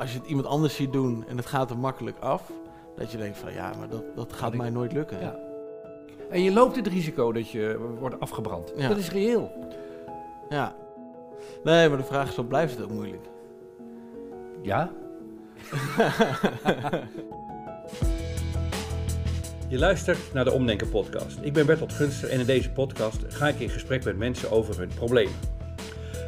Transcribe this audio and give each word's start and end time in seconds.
als 0.00 0.12
je 0.12 0.18
het 0.18 0.26
iemand 0.26 0.46
anders 0.46 0.74
ziet 0.74 0.92
doen 0.92 1.24
en 1.28 1.36
het 1.36 1.46
gaat 1.46 1.70
er 1.70 1.78
makkelijk 1.78 2.18
af, 2.18 2.52
dat 2.96 3.10
je 3.12 3.18
denkt 3.18 3.38
van 3.38 3.52
ja, 3.52 3.72
maar 3.78 3.88
dat, 3.88 4.04
dat 4.14 4.32
gaat 4.32 4.54
mij 4.54 4.70
nooit 4.70 4.92
lukken. 4.92 5.20
Ja. 5.20 5.38
En 6.30 6.42
je 6.42 6.52
loopt 6.52 6.76
het 6.76 6.86
risico 6.86 7.32
dat 7.32 7.50
je 7.50 7.92
wordt 7.98 8.20
afgebrand. 8.20 8.72
Ja. 8.76 8.88
Dat 8.88 8.96
is 8.96 9.10
reëel. 9.10 9.52
Ja. 10.48 10.74
Nee, 11.64 11.88
maar 11.88 11.98
de 11.98 12.04
vraag 12.04 12.28
is, 12.28 12.34
dan 12.34 12.46
blijft 12.46 12.74
het 12.74 12.84
ook 12.84 12.90
moeilijk. 12.90 13.26
Ja? 14.62 14.90
Je 19.68 19.78
luistert 19.78 20.32
naar 20.32 20.44
de 20.44 20.52
Omdenken 20.52 20.88
podcast. 20.88 21.38
Ik 21.40 21.52
ben 21.52 21.66
Bertolt 21.66 21.92
Gunster 21.92 22.28
en 22.28 22.40
in 22.40 22.46
deze 22.46 22.70
podcast 22.70 23.24
ga 23.28 23.48
ik 23.48 23.60
in 23.60 23.70
gesprek 23.70 24.04
met 24.04 24.16
mensen 24.16 24.50
over 24.50 24.78
hun 24.78 24.90
problemen. 24.94 25.34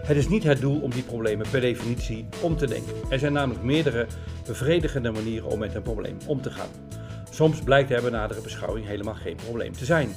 Het 0.03 0.17
is 0.17 0.29
niet 0.29 0.43
het 0.43 0.61
doel 0.61 0.81
om 0.81 0.91
die 0.91 1.03
problemen 1.03 1.47
per 1.51 1.61
definitie 1.61 2.27
om 2.41 2.57
te 2.57 2.67
denken. 2.67 2.93
Er 3.11 3.19
zijn 3.19 3.33
namelijk 3.33 3.65
meerdere 3.65 4.07
bevredigende 4.47 5.11
manieren 5.11 5.49
om 5.49 5.59
met 5.59 5.75
een 5.75 5.83
probleem 5.83 6.17
om 6.27 6.41
te 6.41 6.51
gaan. 6.51 6.69
Soms 7.31 7.61
blijkt 7.61 7.91
er 7.91 8.03
bij 8.03 8.11
nadere 8.11 8.41
beschouwing 8.41 8.87
helemaal 8.87 9.15
geen 9.15 9.37
probleem 9.37 9.73
te 9.73 9.85
zijn. 9.85 10.09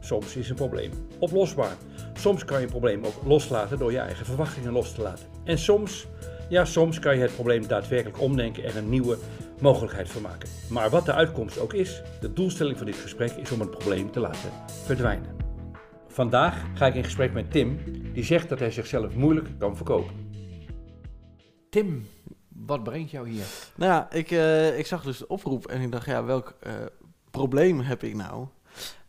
Soms 0.00 0.36
is 0.36 0.48
een 0.48 0.56
probleem 0.56 0.90
oplosbaar. 1.18 1.76
Soms 2.14 2.44
kan 2.44 2.58
je 2.58 2.64
een 2.64 2.70
probleem 2.70 3.04
ook 3.04 3.14
loslaten 3.24 3.78
door 3.78 3.92
je 3.92 3.98
eigen 3.98 4.26
verwachtingen 4.26 4.72
los 4.72 4.92
te 4.92 5.02
laten. 5.02 5.26
En 5.44 5.58
soms, 5.58 6.06
ja, 6.48 6.64
soms 6.64 6.98
kan 6.98 7.16
je 7.16 7.22
het 7.22 7.34
probleem 7.34 7.66
daadwerkelijk 7.66 8.20
omdenken 8.20 8.64
en 8.64 8.76
een 8.76 8.88
nieuwe 8.88 9.18
mogelijkheid 9.60 10.08
van 10.08 10.22
maken. 10.22 10.48
Maar 10.68 10.90
wat 10.90 11.06
de 11.06 11.12
uitkomst 11.12 11.58
ook 11.58 11.72
is, 11.72 12.02
de 12.20 12.32
doelstelling 12.32 12.76
van 12.76 12.86
dit 12.86 12.96
gesprek 12.96 13.30
is 13.30 13.50
om 13.50 13.60
het 13.60 13.70
probleem 13.70 14.10
te 14.10 14.20
laten 14.20 14.50
verdwijnen. 14.84 15.36
Vandaag 16.08 16.64
ga 16.74 16.86
ik 16.86 16.94
in 16.94 17.04
gesprek 17.04 17.32
met 17.32 17.50
Tim, 17.50 17.78
die 18.14 18.24
zegt 18.24 18.48
dat 18.48 18.58
hij 18.58 18.70
zichzelf 18.70 19.14
moeilijk 19.14 19.48
kan 19.58 19.76
verkopen. 19.76 20.32
Tim, 21.70 22.06
wat 22.48 22.84
brengt 22.84 23.10
jou 23.10 23.28
hier? 23.28 23.44
Nou 23.76 23.92
ja, 23.92 24.12
ik, 24.12 24.30
eh, 24.30 24.78
ik 24.78 24.86
zag 24.86 25.02
dus 25.02 25.18
de 25.18 25.28
oproep 25.28 25.66
en 25.66 25.80
ik 25.80 25.92
dacht, 25.92 26.06
ja, 26.06 26.24
welk 26.24 26.56
eh, 26.60 26.72
probleem 27.30 27.80
heb 27.80 28.02
ik 28.02 28.14
nou? 28.14 28.46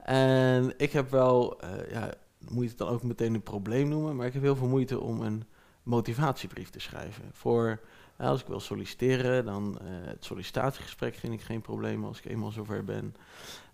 En 0.06 0.74
ik 0.78 0.92
heb 0.92 1.10
wel, 1.10 1.60
eh, 1.62 1.92
ja, 1.92 2.14
moet 2.50 2.64
je 2.64 2.70
het 2.70 2.78
dan 2.78 2.88
ook 2.88 3.04
meteen 3.04 3.34
een 3.34 3.44
probleem 3.44 3.88
noemen, 3.88 4.16
maar 4.16 4.26
ik 4.26 4.34
heb 4.34 4.42
heel 4.42 4.56
veel 4.56 4.68
moeite 4.68 5.00
om 5.00 5.22
een 5.22 5.44
motivatiebrief 5.84 6.70
te 6.70 6.80
schrijven. 6.80 7.24
Voor, 7.32 7.80
als 8.18 8.42
ik 8.42 8.48
wil 8.48 8.60
solliciteren, 8.60 9.46
dan 9.46 9.80
eh, 9.80 9.88
het 9.88 10.26
sollicitatiegesprek 10.26 11.16
vind 11.16 11.34
ik 11.34 11.42
geen 11.42 11.62
probleem 11.62 12.06
als 12.06 12.18
ik 12.18 12.26
eenmaal 12.26 12.52
zover 12.52 12.84
ben. 12.84 13.16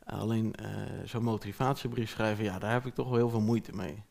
alleen 0.06 0.56
eh, 0.56 0.68
zo'n 1.06 1.24
motivatiebrief 1.24 2.10
schrijven, 2.10 2.44
ja, 2.44 2.60
daar 2.60 2.72
heb 2.72 2.86
ik 2.86 2.94
toch 2.94 3.08
wel 3.08 3.18
heel 3.18 3.30
veel 3.30 3.42
moeite 3.42 3.76
mee. 3.76 4.04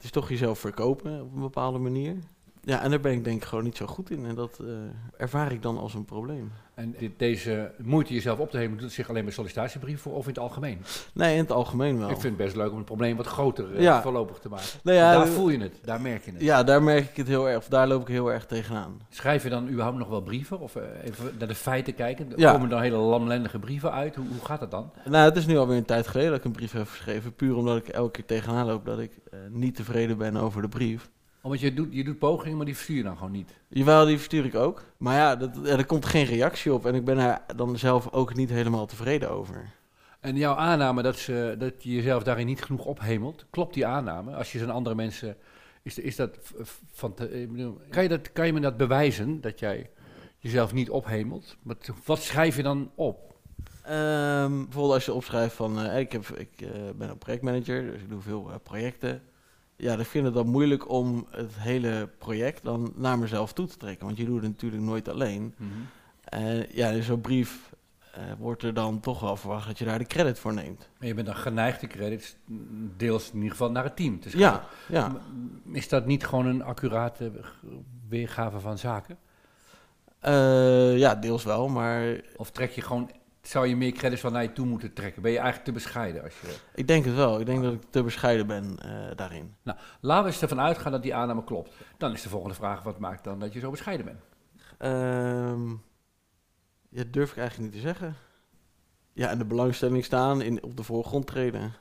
Het 0.00 0.08
is 0.08 0.14
toch 0.14 0.28
jezelf 0.28 0.58
verkopen 0.58 1.22
op 1.22 1.34
een 1.34 1.40
bepaalde 1.40 1.78
manier. 1.78 2.16
Ja, 2.62 2.82
en 2.82 2.90
daar 2.90 3.00
ben 3.00 3.12
ik 3.12 3.24
denk 3.24 3.36
ik 3.42 3.48
gewoon 3.48 3.64
niet 3.64 3.76
zo 3.76 3.86
goed 3.86 4.10
in. 4.10 4.26
En 4.26 4.34
dat 4.34 4.58
eh, 4.60 4.66
ervaar 5.16 5.52
ik 5.52 5.62
dan 5.62 5.78
als 5.78 5.94
een 5.94 6.04
probleem. 6.04 6.52
En 6.74 6.94
dit, 6.98 7.18
deze 7.18 7.72
moeite 7.82 8.14
jezelf 8.14 8.38
op 8.38 8.50
te 8.50 8.56
nemen, 8.56 8.78
doet 8.78 8.92
zich 8.92 9.08
alleen 9.08 9.24
bij 9.24 9.32
sollicitatiebrief 9.32 10.00
voor 10.00 10.12
of 10.14 10.22
in 10.22 10.28
het 10.28 10.38
algemeen? 10.38 10.78
Nee, 11.14 11.32
in 11.34 11.40
het 11.40 11.52
algemeen 11.52 11.98
wel. 11.98 12.08
Ik 12.10 12.20
vind 12.20 12.36
het 12.36 12.44
best 12.44 12.56
leuk 12.56 12.70
om 12.70 12.76
het 12.76 12.84
probleem 12.84 13.16
wat 13.16 13.26
groter 13.26 13.74
eh, 13.74 13.82
Ja. 13.82 14.02
voorlopig 14.02 14.38
te 14.38 14.48
maken. 14.48 14.66
Nou 14.82 14.96
ja, 14.96 15.12
daar 15.12 15.26
eh, 15.26 15.32
voel 15.32 15.48
je 15.48 15.58
het, 15.58 15.80
daar 15.84 16.00
merk 16.00 16.24
je 16.24 16.30
het. 16.32 16.40
Ja, 16.40 16.62
daar 16.62 16.82
merk 16.82 17.08
ik 17.10 17.16
het 17.16 17.26
heel 17.26 17.48
erg, 17.48 17.56
of 17.58 17.68
daar 17.68 17.88
loop 17.88 18.00
ik 18.00 18.08
heel 18.08 18.32
erg 18.32 18.46
tegenaan. 18.46 19.00
Schrijf 19.08 19.42
je 19.42 19.48
dan 19.48 19.68
überhaupt 19.68 19.98
nog 19.98 20.08
wel 20.08 20.22
brieven? 20.22 20.60
Of 20.60 20.74
even 21.04 21.34
naar 21.38 21.48
de 21.48 21.54
feiten 21.54 21.94
kijken? 21.94 22.32
Ja. 22.36 22.50
Komen 22.52 22.64
er 22.68 22.74
dan 22.74 22.82
hele 22.82 22.96
lamlendige 22.96 23.58
brieven 23.58 23.92
uit? 23.92 24.14
Hoe, 24.16 24.26
hoe 24.28 24.44
gaat 24.44 24.60
dat 24.60 24.70
dan? 24.70 24.92
Nou, 25.04 25.24
het 25.24 25.36
is 25.36 25.46
nu 25.46 25.56
alweer 25.58 25.76
een 25.76 25.84
tijd 25.84 26.06
geleden 26.06 26.30
dat 26.30 26.38
ik 26.38 26.44
een 26.44 26.52
brief 26.52 26.72
heb 26.72 26.88
geschreven. 26.88 27.34
Puur 27.34 27.56
omdat 27.56 27.76
ik 27.76 27.88
elke 27.88 28.10
keer 28.10 28.26
tegenaan 28.26 28.66
loop 28.66 28.84
dat 28.84 28.98
ik 28.98 29.12
niet 29.50 29.76
tevreden 29.76 30.18
ben 30.18 30.36
over 30.36 30.62
de 30.62 30.68
brief. 30.68 31.10
Omdat 31.42 31.60
je 31.60 31.74
doet, 31.74 31.88
je 31.90 32.04
doet 32.04 32.18
pogingen, 32.18 32.56
maar 32.56 32.66
die 32.66 32.74
verstuur 32.74 32.96
je 32.96 33.02
dan 33.02 33.16
gewoon 33.16 33.32
niet. 33.32 33.50
Jawel, 33.68 34.06
die 34.06 34.16
verstuur 34.16 34.44
ik 34.44 34.54
ook. 34.54 34.82
Maar 34.96 35.16
ja, 35.16 35.36
dat, 35.36 35.66
er 35.66 35.86
komt 35.86 36.06
geen 36.06 36.24
reactie 36.24 36.72
op. 36.72 36.86
En 36.86 36.94
ik 36.94 37.04
ben 37.04 37.16
daar 37.16 37.44
dan 37.56 37.78
zelf 37.78 38.12
ook 38.12 38.34
niet 38.34 38.50
helemaal 38.50 38.86
tevreden 38.86 39.30
over. 39.30 39.72
En 40.20 40.36
jouw 40.36 40.54
aanname 40.54 41.02
dat, 41.02 41.16
ze, 41.16 41.54
dat 41.58 41.82
je 41.82 41.94
jezelf 41.94 42.22
daarin 42.22 42.46
niet 42.46 42.62
genoeg 42.62 42.84
ophemelt, 42.84 43.46
klopt 43.50 43.74
die 43.74 43.86
aanname? 43.86 44.34
Als 44.34 44.52
je 44.52 44.58
zo'n 44.58 44.70
andere 44.70 44.94
mensen... 44.94 45.36
Is, 45.82 45.98
is 45.98 46.16
dat 46.16 46.38
van 46.92 47.14
te, 47.14 47.40
ik 47.42 47.52
bedoel, 47.52 47.80
kan, 47.90 48.02
je 48.02 48.08
dat, 48.08 48.32
kan 48.32 48.46
je 48.46 48.52
me 48.52 48.60
dat 48.60 48.76
bewijzen, 48.76 49.40
dat 49.40 49.58
jij 49.58 49.90
jezelf 50.38 50.72
niet 50.72 50.90
ophemelt? 50.90 51.56
Wat, 51.62 51.90
wat 52.04 52.22
schrijf 52.22 52.56
je 52.56 52.62
dan 52.62 52.90
op? 52.94 53.34
Ehm, 53.82 54.56
bijvoorbeeld 54.62 54.94
als 54.94 55.04
je 55.04 55.12
opschrijft 55.12 55.54
van, 55.54 55.80
eh, 55.80 55.98
ik, 55.98 56.12
heb, 56.12 56.26
ik 56.26 56.60
eh, 56.60 56.68
ben 56.96 57.10
een 57.10 57.18
projectmanager, 57.18 57.92
dus 57.92 58.00
ik 58.00 58.08
doe 58.08 58.20
veel 58.20 58.50
eh, 58.50 58.56
projecten. 58.62 59.22
Ja, 59.80 59.96
dan 59.96 60.04
vind 60.04 60.26
ik 60.26 60.34
het 60.34 60.44
dan 60.44 60.52
moeilijk 60.52 60.88
om 60.88 61.26
het 61.30 61.52
hele 61.58 62.08
project 62.18 62.62
dan 62.62 62.92
naar 62.96 63.18
mezelf 63.18 63.52
toe 63.52 63.66
te 63.66 63.76
trekken. 63.76 64.06
Want 64.06 64.18
je 64.18 64.24
doet 64.24 64.42
het 64.42 64.50
natuurlijk 64.50 64.82
nooit 64.82 65.08
alleen. 65.08 65.54
En 66.24 66.66
ja, 66.70 66.88
in 66.88 67.02
zo'n 67.02 67.20
brief 67.20 67.72
eh, 68.12 68.22
wordt 68.38 68.62
er 68.62 68.74
dan 68.74 69.00
toch 69.00 69.20
wel 69.20 69.36
verwacht 69.36 69.66
dat 69.66 69.78
je 69.78 69.84
daar 69.84 69.98
de 69.98 70.04
credit 70.04 70.38
voor 70.38 70.54
neemt. 70.54 70.88
En 70.98 71.06
je 71.06 71.14
bent 71.14 71.26
dan 71.26 71.36
geneigd 71.36 71.80
de 71.80 71.86
credits 71.86 72.36
mm, 72.44 72.92
deels 72.96 73.28
in 73.28 73.36
ieder 73.36 73.50
geval 73.50 73.70
naar 73.70 73.84
het 73.84 73.96
team 73.96 74.20
te 74.20 74.30
schrijven. 74.30 74.60
Ja, 74.88 74.98
ja. 74.98 75.16
Is 75.72 75.88
dat 75.88 76.06
niet 76.06 76.26
gewoon 76.26 76.46
een 76.46 76.62
accurate 76.62 77.30
weergave 78.08 78.60
van 78.60 78.78
zaken? 78.78 79.18
Eh, 80.18 80.98
ja, 80.98 81.14
deels 81.14 81.44
wel, 81.44 81.68
maar 81.68 82.20
Of 82.36 82.50
trek 82.50 82.70
je 82.70 82.80
gewoon, 82.80 83.10
zou 83.42 83.66
je 83.66 83.76
meer 83.76 83.92
credits 83.92 84.20
van 84.20 84.32
naar 84.32 84.42
je 84.42 84.52
toe 84.52 84.66
moeten 84.66 84.92
trekken? 84.92 85.22
Ben 85.22 85.30
je 85.30 85.36
eigenlijk 85.38 85.66
te 85.66 85.72
bescheiden? 85.74 86.22
Als 86.22 86.40
je... 86.40 86.56
ik 86.74 86.86
denk 86.86 87.04
het 87.04 87.14
wel. 87.14 87.40
Ik 87.40 87.46
denk 87.46 87.62
dat 87.62 87.72
ik 87.72 87.82
te 87.90 88.02
bescheiden 88.02 88.46
ben 88.46 88.78
eh, 88.78 89.16
daarin. 89.16 89.54
Laten 90.00 90.24
we 90.24 90.30
eens 90.30 90.42
ervan 90.42 90.60
uitgaan 90.60 90.92
dat 90.92 91.02
die 91.02 91.14
aanname 91.14 91.44
klopt. 91.44 91.70
Dan 91.98 92.12
is 92.12 92.22
de 92.22 92.28
volgende 92.28 92.54
vraag, 92.54 92.82
wat 92.82 92.98
maakt 92.98 93.24
dan 93.24 93.38
dat 93.38 93.52
je 93.52 93.60
zo 93.60 93.70
bescheiden 93.70 94.06
bent? 94.06 94.20
Ja, 96.88 97.04
durf 97.10 97.30
ik 97.30 97.36
eigenlijk 97.36 97.72
niet 97.72 97.82
te 97.82 97.88
zeggen. 97.88 98.14
Ja, 99.12 99.28
en 99.28 99.38
de 99.38 99.44
belangstelling 99.44 100.04
staan, 100.04 100.40
in, 100.42 100.62
op 100.62 100.76
de 100.76 100.82
voorgrond 100.82 101.26
treden. 101.26 101.72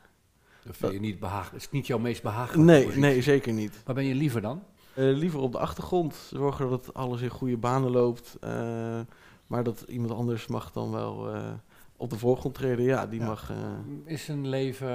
Dat 0.63 0.77
vind 0.77 0.91
je 0.93 0.99
niet. 0.99 1.19
Het 1.21 1.53
is 1.53 1.69
niet 1.71 1.87
jouw 1.87 1.97
meest 1.97 2.21
behagelijke 2.23 2.71
Nee, 2.71 2.81
positie. 2.81 3.01
nee, 3.01 3.21
zeker 3.21 3.53
niet. 3.53 3.81
Waar 3.85 3.95
ben 3.95 4.05
je 4.05 4.15
liever 4.15 4.41
dan? 4.41 4.63
Eh, 4.93 5.03
liever 5.05 5.39
op 5.39 5.51
de 5.51 5.57
achtergrond, 5.59 6.15
zorgen 6.33 6.69
dat 6.69 6.93
alles 6.93 7.21
in 7.21 7.29
goede 7.29 7.57
banen 7.57 7.91
loopt. 7.91 8.37
eh, 8.39 8.99
maar 9.49 9.63
dat 9.63 9.81
iemand 9.87 10.11
anders 10.11 10.47
mag 10.47 10.71
dan 10.71 10.91
wel 10.91 11.33
eh, 11.33 11.43
op 11.97 12.09
de 12.09 12.17
voorgrond 12.17 12.55
treden. 12.55 12.85
Ja, 12.85 13.07
die 13.07 13.19
Ja. 13.19 13.25
mag... 13.25 13.49
eh, 13.49 13.57
Is 14.13 14.27
een 14.27 14.47
leven, 14.47 14.87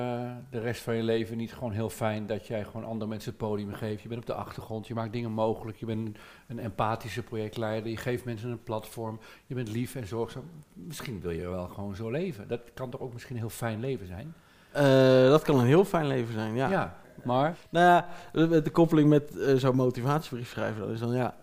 de 0.50 0.59
rest 0.59 0.82
van 0.82 0.97
je 0.97 1.03
leven 1.03 1.37
niet 1.37 1.54
gewoon 1.54 1.72
heel 1.72 1.91
fijn 1.91 2.26
dat 2.26 2.47
jij 2.47 2.65
gewoon 2.65 2.84
andere 2.84 3.10
mensen 3.10 3.28
het 3.31 3.38
podium 3.38 3.72
geeft? 3.72 4.03
Je 4.03 4.09
bent 4.09 4.20
op 4.20 4.26
de 4.26 4.34
achtergrond, 4.34 4.87
je 4.87 4.94
maakt 4.94 5.12
dingen 5.12 5.31
mogelijk, 5.32 5.76
je 5.76 5.87
bent 5.87 6.19
een, 6.48 6.59
empathische 6.59 7.22
projectleider, 7.22 7.91
je 7.91 7.97
geeft 7.97 8.25
mensen 8.25 8.50
een 8.50 8.62
platform, 8.62 9.19
je 9.47 9.54
bent 9.54 9.69
lief 9.69 9.94
en 9.94 10.06
zorgzaam. 10.06 10.44
Misschien 10.72 11.21
wil 11.21 11.31
je 11.31 11.48
wel 11.48 11.69
gewoon 11.69 11.94
zo 11.97 12.10
leven. 12.10 12.48
Dat 12.48 12.60
kan 12.75 12.91
toch 12.91 13.00
ook 13.00 13.12
misschien 13.12 13.34
een 13.34 13.41
heel 13.42 13.50
fijn 13.50 13.81
leven 13.81 14.06
zijn? 14.06 14.34
eh, 14.72 15.28
dat 15.28 15.42
kan 15.42 15.59
een 15.59 15.66
heel 15.66 15.84
fijn 15.84 16.06
leven 16.06 16.32
zijn, 16.34 16.54
ja. 16.54 16.71
ja 16.71 16.97
maar 17.25 17.56
Nou 17.71 17.86
ja, 17.86 18.09
de, 18.32 18.62
de 18.62 18.71
koppeling 18.71 19.09
met 19.09 19.38
eh, 19.38 19.54
zo'n 19.54 19.76
motivatiebrief 19.76 20.48
schrijven, 20.50 20.81
dat 20.81 20.91
is 20.91 21.00
dan 21.00 21.15
ja... 21.15 21.34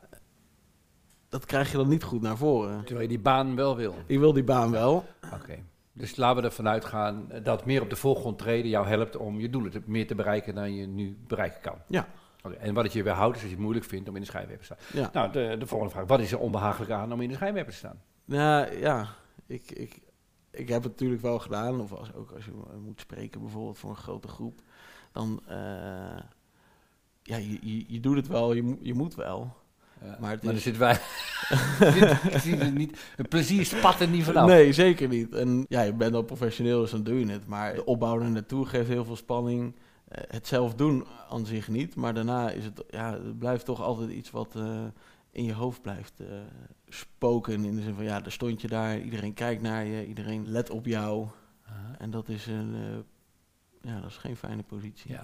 Dat 1.31 1.45
krijg 1.45 1.71
je 1.71 1.77
dan 1.77 1.87
niet 1.87 2.03
goed 2.03 2.21
naar 2.21 2.37
voren. 2.37 2.79
terwijl 2.79 3.01
je 3.01 3.07
die 3.07 3.19
baan 3.19 3.55
wel 3.55 3.75
wil. 3.75 3.95
Ik 4.05 4.19
wil 4.19 4.33
die 4.33 4.43
baan 4.43 4.71
wel. 4.71 5.05
Oké. 5.33 5.63
Dus 5.93 6.15
laten 6.15 6.41
we 6.41 6.47
ervan 6.47 6.67
uitgaan 6.67 7.29
dat 7.43 7.65
meer 7.65 7.81
op 7.81 7.89
de 7.89 7.95
voorgrond 7.95 8.37
treden 8.37 8.69
jou 8.69 8.87
helpt 8.87 9.17
om 9.17 9.39
je 9.39 9.49
doelen 9.49 9.71
te, 9.71 9.81
meer 9.85 10.07
te 10.07 10.15
bereiken 10.15 10.55
dan 10.55 10.75
je 10.75 10.87
nu 10.87 11.17
bereiken 11.27 11.61
kan. 11.61 11.75
Ja. 11.87 12.07
Oké, 12.43 12.55
En 12.55 12.73
wat 12.73 12.83
het 12.83 12.93
je 12.93 13.03
weerhoudt 13.03 13.35
is 13.35 13.41
als 13.41 13.49
je 13.49 13.55
het 13.55 13.63
moeilijk 13.63 13.85
vindt 13.85 14.09
om 14.09 14.15
in 14.15 14.21
de 14.21 14.27
schijnwerper 14.27 14.67
te 14.67 14.73
staan. 14.73 15.01
Ja, 15.01 15.09
Nou, 15.13 15.31
de, 15.31 15.55
de 15.59 15.67
volgende 15.67 15.93
vraag. 15.93 16.07
Wat 16.07 16.19
is 16.19 16.31
er 16.31 16.39
onbehagelijk 16.39 16.91
aan 16.91 17.13
om 17.13 17.21
in 17.21 17.29
de 17.29 17.35
schijnwerper 17.35 17.71
te 17.71 17.77
staan? 17.77 18.01
ja, 18.25 18.71
ja. 18.71 19.07
Ik, 19.45 19.71
ik, 19.71 19.99
ik 20.51 20.69
heb 20.69 20.83
het 20.83 20.91
natuurlijk 20.91 21.21
wel 21.21 21.39
gedaan. 21.39 21.81
Of 21.81 21.93
als, 21.93 22.13
ook 22.13 22.31
als 22.31 22.45
je 22.45 22.51
moet 22.83 22.99
spreken 22.99 23.41
bijvoorbeeld 23.41 23.77
voor 23.77 23.89
een 23.89 23.95
grote 23.95 24.27
groep. 24.27 24.61
Dan, 25.11 25.41
eh, 25.47 25.57
ja, 27.23 27.37
je, 27.37 27.57
je, 27.61 27.83
je 27.87 27.99
doet 27.99 28.15
het 28.15 28.27
wel, 28.27 28.53
je, 28.53 28.77
je 28.81 28.93
moet 28.93 29.15
wel. 29.15 29.59
Ja, 30.03 30.17
Maar 30.19 30.31
het 30.31 30.43
er 30.45 30.53
is- 30.53 30.63
zit 30.63 30.77
wij. 30.77 30.93
ik 32.31 32.37
zie 32.41 32.57
er 32.57 32.71
niet. 32.71 32.99
Het 33.15 33.29
plezier 33.29 33.65
spat 33.65 33.99
er 33.99 34.07
niet 34.07 34.23
vanaf. 34.23 34.47
Nee, 34.47 34.73
zeker 34.73 35.07
niet. 35.07 35.33
En 35.33 35.65
ja, 35.69 35.81
je 35.81 35.93
bent 35.93 36.15
al 36.15 36.21
professioneel, 36.23 36.81
dus 36.81 36.91
dan 36.91 37.03
doe 37.03 37.19
je 37.19 37.31
het. 37.31 37.47
Maar 37.47 37.73
de 37.73 37.85
opbouw 37.85 38.19
er 38.21 38.29
naartoe 38.31 38.65
geeft 38.65 38.87
heel 38.87 39.05
veel 39.05 39.15
spanning. 39.15 39.75
Eh, 40.07 40.23
het 40.27 40.47
zelf 40.47 40.75
doen 40.75 41.05
aan 41.29 41.45
zich 41.45 41.67
niet. 41.67 41.95
Maar 41.95 42.13
daarna 42.13 42.49
is 42.49 42.65
het, 42.65 42.83
ja, 42.89 43.11
het 43.13 43.39
blijft 43.39 43.65
toch 43.65 43.81
altijd 43.81 44.09
iets 44.09 44.31
wat 44.31 44.55
eh, 44.55 44.83
in 45.31 45.43
je 45.43 45.53
hoofd 45.53 45.81
blijft 45.81 46.19
eh, 46.19 46.27
spoken. 46.87 47.63
In 47.65 47.75
de 47.75 47.81
zin 47.81 47.93
van, 47.95 48.03
ja, 48.03 48.19
daar 48.19 48.31
stond 48.31 48.61
je 48.61 48.67
daar. 48.67 48.99
Iedereen 48.99 49.33
kijkt 49.33 49.61
naar 49.61 49.85
je. 49.85 50.05
Iedereen 50.07 50.47
let 50.47 50.69
op 50.69 50.85
jou. 50.85 51.27
En 51.97 52.11
dat 52.11 52.29
is 52.29 52.45
een, 52.47 52.75
ja, 53.81 53.99
dat 53.99 54.09
is 54.09 54.17
geen 54.17 54.35
fijne 54.35 54.63
positie. 54.63 55.11
Ja. 55.11 55.23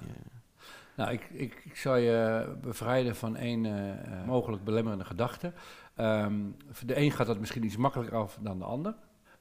Nou, 0.95 1.12
ik, 1.12 1.30
ik, 1.31 1.62
ik 1.65 1.75
zal 1.77 1.95
je 1.95 2.45
bevrijden 2.62 3.15
van 3.15 3.36
één 3.36 3.65
eh, 3.65 3.89
eh, 3.89 4.25
mogelijk 4.25 4.63
belemmerende 4.63 5.06
gedachte. 5.06 5.54
Ehm, 5.95 6.33
voor 6.71 6.88
de 6.88 6.98
een 6.98 7.12
gaat 7.12 7.27
dat 7.27 7.39
misschien 7.39 7.63
iets 7.65 7.77
makkelijker 7.77 8.18
af 8.18 8.38
dan 8.42 8.57
de 8.59 8.65
ander. 8.65 8.95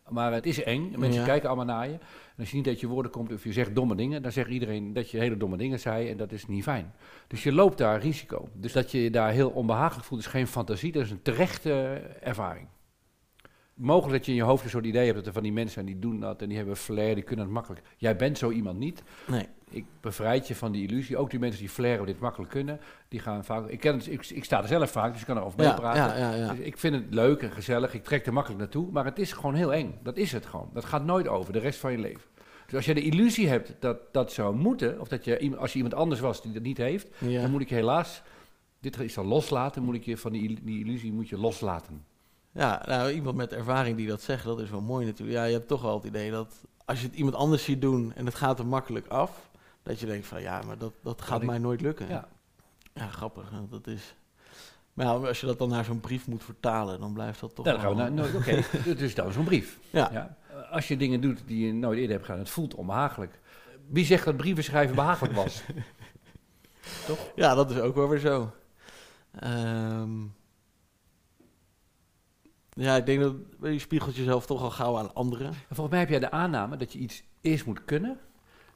Maar 0.08 0.32
het 0.32 0.46
is 0.46 0.62
eng. 0.62 0.92
Mensen 0.98 1.20
Ja. 1.20 1.26
kijken 1.26 1.48
allemaal 1.48 1.76
naar 1.76 1.86
je. 1.88 1.92
En 1.92 2.00
als 2.38 2.50
je 2.50 2.56
niet 2.56 2.66
uit 2.66 2.80
je 2.80 2.86
woorden 2.86 3.12
komt 3.12 3.32
of 3.32 3.44
je 3.44 3.52
zegt 3.52 3.74
domme 3.74 3.94
dingen, 3.94 4.22
dan 4.22 4.32
zegt 4.32 4.50
iedereen 4.50 4.92
dat 4.92 5.10
je 5.10 5.18
hele 5.18 5.36
domme 5.36 5.56
dingen 5.56 5.80
zei 5.80 6.08
en 6.10 6.16
dat 6.16 6.32
is 6.32 6.46
niet 6.46 6.62
fijn. 6.62 6.94
Dus 7.26 7.42
je 7.42 7.52
loopt 7.52 7.78
daar 7.78 8.00
risico. 8.00 8.48
Dus 8.52 8.72
dat 8.72 8.90
je 8.90 9.02
je 9.02 9.10
daar 9.10 9.30
heel 9.30 9.50
onbehagelijk 9.50 10.06
voelt, 10.06 10.20
is 10.20 10.26
geen 10.26 10.46
fantasie, 10.46 10.92
dat 10.92 11.02
is 11.02 11.10
een 11.10 11.22
terechte 11.22 11.72
ervaring. 12.20 12.68
Mogelijk 13.74 14.12
dat 14.16 14.24
je 14.26 14.30
in 14.30 14.36
je 14.36 14.42
hoofd 14.44 14.64
een 14.64 14.70
soort 14.70 14.84
idee 14.86 15.04
hebt 15.04 15.16
dat 15.16 15.26
er 15.26 15.32
van 15.32 15.42
die 15.42 15.52
mensen 15.52 15.72
zijn 15.74 15.86
die 15.86 15.98
doen 15.98 16.20
dat 16.20 16.42
en 16.42 16.48
die 16.48 16.56
hebben 16.56 16.76
flair, 16.76 17.14
die 17.14 17.24
kunnen 17.24 17.44
het 17.44 17.54
makkelijk. 17.54 17.82
Jij 17.96 18.16
bent 18.16 18.38
zo 18.38 18.50
iemand 18.50 18.78
niet. 18.78 19.02
Nee. 19.26 19.46
Ik 19.70 19.84
bevrijd 20.00 20.48
je 20.48 20.54
van 20.54 20.72
die 20.72 20.88
illusie. 20.88 21.16
Ook 21.16 21.30
die 21.30 21.38
mensen 21.38 21.60
die 21.60 21.68
flairen 21.68 22.06
dit 22.06 22.18
makkelijk 22.20 22.50
kunnen, 22.50 22.80
die 23.08 23.20
gaan 23.20 23.44
vaak. 23.44 23.68
Ik, 23.68 23.80
ken 23.80 23.94
het, 23.96 24.06
ik, 24.06 24.26
ik 24.30 24.44
sta 24.44 24.62
er 24.62 24.68
zelf 24.68 24.90
vaak, 24.90 25.10
dus 25.12 25.20
ik 25.20 25.26
kan 25.26 25.36
erover 25.36 25.62
Ja, 25.62 25.68
meepraten. 25.68 26.00
ja, 26.20 26.30
ja, 26.30 26.34
ja. 26.34 26.50
Dus 26.50 26.58
ik 26.58 26.78
vind 26.78 26.94
het 26.94 27.04
leuk 27.14 27.42
en 27.42 27.50
gezellig. 27.50 27.94
Ik 27.94 28.04
trek 28.04 28.26
er 28.26 28.32
makkelijk 28.32 28.60
naartoe. 28.60 28.90
Maar 28.90 29.04
het 29.04 29.18
is 29.18 29.32
gewoon 29.32 29.54
heel 29.54 29.72
eng. 29.72 29.98
Dat 30.02 30.16
is 30.16 30.32
het 30.32 30.46
gewoon. 30.46 30.70
Dat 30.72 30.84
gaat 30.84 31.04
nooit 31.04 31.28
over 31.28 31.52
de 31.52 31.58
rest 31.58 31.78
van 31.78 31.92
je 31.92 31.98
leven. 31.98 32.20
Dus 32.66 32.74
als 32.74 32.84
je 32.84 32.94
de 32.94 33.02
illusie 33.02 33.48
hebt 33.48 33.74
dat 33.80 33.98
dat 34.12 34.32
zou 34.32 34.56
moeten, 34.56 35.00
of 35.00 35.08
dat 35.08 35.24
je 35.24 35.56
als 35.56 35.70
je 35.72 35.76
iemand 35.76 35.94
anders 35.94 36.20
was 36.20 36.42
die 36.42 36.52
dat 36.52 36.62
niet 36.62 36.76
heeft, 36.78 37.08
dan 37.20 37.50
moet 37.50 37.60
ik 37.60 37.68
je 37.68 37.74
helaas. 37.74 38.22
Dit 38.80 39.00
is 39.00 39.14
dan 39.14 39.26
loslaten, 39.26 39.82
moet 39.82 39.94
ik 39.94 40.04
je 40.04 40.16
van 40.16 40.32
die, 40.32 40.58
die 40.62 40.84
illusie 40.84 41.12
moet 41.12 41.28
je 41.28 41.38
loslaten. 41.38 42.04
Ja, 42.52 42.82
nou, 42.86 43.10
iemand 43.10 43.36
met 43.36 43.52
ervaring 43.52 43.96
die 43.96 44.06
dat 44.06 44.22
zegt, 44.22 44.44
dat 44.44 44.60
is 44.60 44.70
wel 44.70 44.80
mooi 44.80 45.06
natuurlijk. 45.06 45.38
Ja, 45.38 45.44
je 45.44 45.52
hebt 45.52 45.68
toch 45.68 45.82
wel 45.82 45.94
het 45.94 46.04
idee 46.04 46.30
dat 46.30 46.64
als 46.84 47.00
je 47.00 47.06
het 47.06 47.16
iemand 47.16 47.34
anders 47.34 47.64
ziet 47.64 47.80
doen 47.80 48.12
en 48.14 48.26
het 48.26 48.34
gaat 48.34 48.58
er 48.58 48.66
makkelijk 48.66 49.06
af, 49.06 49.50
dat 49.86 50.00
je 50.00 50.06
denkt 50.06 50.26
van 50.26 50.42
ja, 50.42 50.62
maar 50.66 50.78
dat, 50.78 50.92
dat 51.02 51.22
gaat 51.22 51.42
mij 51.42 51.58
nooit 51.58 51.80
lukken. 51.80 52.08
Ja. 52.08 52.28
Ja, 52.94 53.08
grappig. 53.08 53.52
Dat 53.70 53.86
is... 53.86 54.14
Maar 54.92 55.06
ja, 55.06 55.12
als 55.12 55.40
je 55.40 55.46
dat 55.46 55.58
dan 55.58 55.68
naar 55.68 55.84
zo'n 55.84 56.00
brief 56.00 56.26
moet 56.26 56.44
vertalen, 56.44 57.00
dan 57.00 57.12
blijft 57.12 57.40
dat 57.40 57.54
toch 57.54 57.64
Dan 57.64 57.80
gaan 57.80 57.90
we 57.90 57.96
naar. 57.96 58.12
nou, 58.12 58.36
Oké, 58.36 58.62
dus 58.94 59.14
dan 59.14 59.32
zo'n 59.32 59.44
brief. 59.44 59.78
Ja. 59.90 60.36
Als 60.70 60.88
je 60.88 60.96
dingen 60.96 61.20
doet 61.20 61.42
die 61.46 61.66
je 61.66 61.72
nooit 61.72 61.98
eerder 61.98 62.12
hebt 62.12 62.24
gedaan, 62.24 62.40
het 62.40 62.50
voelt 62.50 62.74
onbehagelijk. 62.74 63.40
Wie 63.88 64.04
zegt 64.04 64.24
dat 64.24 64.36
brieven 64.36 64.64
schrijven 64.64 64.94
behagelijk 64.94 65.34
was? 65.34 65.62
Ja, 67.34 67.54
dat 67.54 67.70
is 67.70 67.78
ook 67.78 67.94
wel 67.94 68.08
weer 68.08 68.18
zo. 68.18 68.52
Ehm, 69.30 70.22
ja, 72.72 72.96
ik 72.96 73.06
denk 73.06 73.20
dat 73.22 73.34
je 73.72 73.78
spiegelt 73.78 74.16
jezelf 74.16 74.46
toch 74.46 74.62
al 74.62 74.70
gauw 74.70 74.98
aan 74.98 75.14
anderen. 75.14 75.46
En 75.46 75.54
volgens 75.74 75.90
mij 75.90 75.98
heb 75.98 76.08
jij 76.08 76.18
de 76.18 76.30
aanname 76.30 76.76
dat 76.76 76.92
je 76.92 76.98
iets 76.98 77.22
eerst 77.40 77.66
moet 77.66 77.84
kunnen 77.84 78.20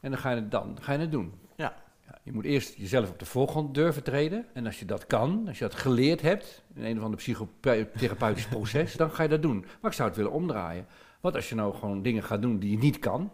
en 0.01 0.11
dan 0.11 0.19
ga 0.21 0.31
je 0.31 0.37
het, 0.37 0.51
dan, 0.51 0.77
ga 0.81 0.93
je 0.93 0.99
het 0.99 1.11
doen. 1.13 1.33
Ja. 1.57 1.75
Ja, 2.07 2.19
je 2.23 2.33
moet 2.33 2.45
eerst 2.45 2.77
jezelf 2.77 3.11
op 3.11 3.19
de 3.19 3.25
voorgrond 3.25 3.75
durven 3.75 4.03
treden. 4.03 4.47
En 4.53 4.67
als 4.67 4.79
je 4.79 4.85
dat 4.85 5.07
kan, 5.07 5.45
als 5.49 5.59
je 5.59 5.65
dat 5.65 5.75
geleerd 5.75 6.21
hebt, 6.23 6.63
in 6.75 6.85
een 6.85 6.97
of 6.99 7.03
ander 7.05 7.19
psychotherapeutisch 7.19 8.47
proces, 8.57 8.95
dan 8.95 9.11
ga 9.11 9.23
je 9.23 9.29
dat 9.29 9.43
doen. 9.43 9.65
Maar 9.81 9.91
ik 9.91 9.97
zou 9.97 10.09
het 10.09 10.17
willen 10.17 10.33
omdraaien. 10.33 10.87
Wat 11.21 11.35
als 11.35 11.49
je 11.49 11.55
nou 11.55 11.75
gewoon 11.75 12.03
dingen 12.03 12.23
gaat 12.23 12.43
doen 12.43 12.59
die 12.59 12.71
je 12.71 12.79
niet 12.79 12.99
kan, 12.99 13.31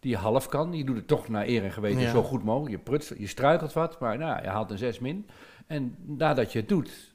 die 0.00 0.10
je 0.10 0.16
half 0.16 0.48
kan, 0.48 0.72
je 0.72 0.84
doet 0.84 0.96
het 0.96 1.06
toch 1.06 1.28
naar 1.28 1.46
eer 1.46 1.64
en 1.64 1.72
geweten 1.72 2.00
Ja. 2.00 2.10
zo 2.10 2.22
goed 2.22 2.44
mogelijk. 2.44 2.70
Je 2.70 2.78
prutst, 2.78 3.14
je 3.18 3.26
struikelt 3.26 3.72
wat, 3.72 4.00
maar 4.00 4.18
nou, 4.18 4.42
je 4.42 4.48
haalt 4.48 4.70
een 4.70 4.78
6 4.78 4.98
min. 4.98 5.26
En 5.66 5.96
nadat 6.04 6.52
je 6.52 6.58
het 6.58 6.68
doet, 6.68 7.14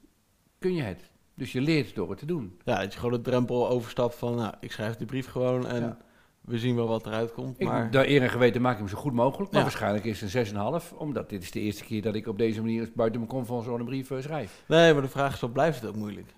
kun 0.59 0.75
je 0.75 0.81
het. 0.81 1.11
Dus 1.35 1.51
je 1.51 1.61
leert 1.61 1.95
door 1.95 2.09
het 2.09 2.19
te 2.19 2.25
doen. 2.25 2.59
Ja, 2.63 2.79
dat 2.79 2.93
je 2.93 2.99
gewoon 2.99 3.13
de 3.15 3.21
drempel 3.29 3.69
overstapt 3.69 4.15
van, 4.15 4.35
nou, 4.35 4.53
ik 4.59 4.71
schrijf 4.71 4.95
die 4.95 5.07
brief 5.07 5.27
gewoon 5.27 5.67
en 5.67 5.81
Ja. 5.81 5.97
We 6.45 6.59
zien 6.59 6.75
wel 6.75 6.87
wat 6.87 7.05
eruit 7.05 7.31
komt. 7.31 7.59
Ik, 7.59 7.67
Maar 7.67 7.91
Daar 7.91 8.05
eer 8.05 8.21
en 8.21 8.29
geweten 8.29 8.61
maak 8.61 8.71
ik 8.73 8.79
hem 8.79 8.87
zo 8.87 8.97
goed 8.97 9.13
mogelijk. 9.13 9.51
Maar 9.51 9.59
Ja. 9.59 9.65
waarschijnlijk 9.65 10.05
is 10.05 10.21
het 10.21 10.33
een 10.33 10.45
6,5. 10.81 10.93
Omdat 10.97 11.29
dit 11.29 11.43
is 11.43 11.51
de 11.51 11.59
eerste 11.59 11.83
keer 11.83 12.01
dat 12.01 12.15
ik 12.15 12.27
op 12.27 12.37
deze 12.37 12.61
manier 12.61 12.89
buiten 12.95 13.19
mijn 13.19 13.31
comfortzone 13.31 13.79
een 13.79 13.85
brief 13.85 14.11
eh, 14.11 14.17
schrijf. 14.21 14.63
nee, 14.67 14.93
maar 14.93 15.01
de 15.01 15.07
vraag 15.07 15.33
is, 15.33 15.39
dan 15.39 15.51
blijft 15.51 15.79
het 15.81 15.89
ook 15.89 15.95
moeilijk? 15.95 16.33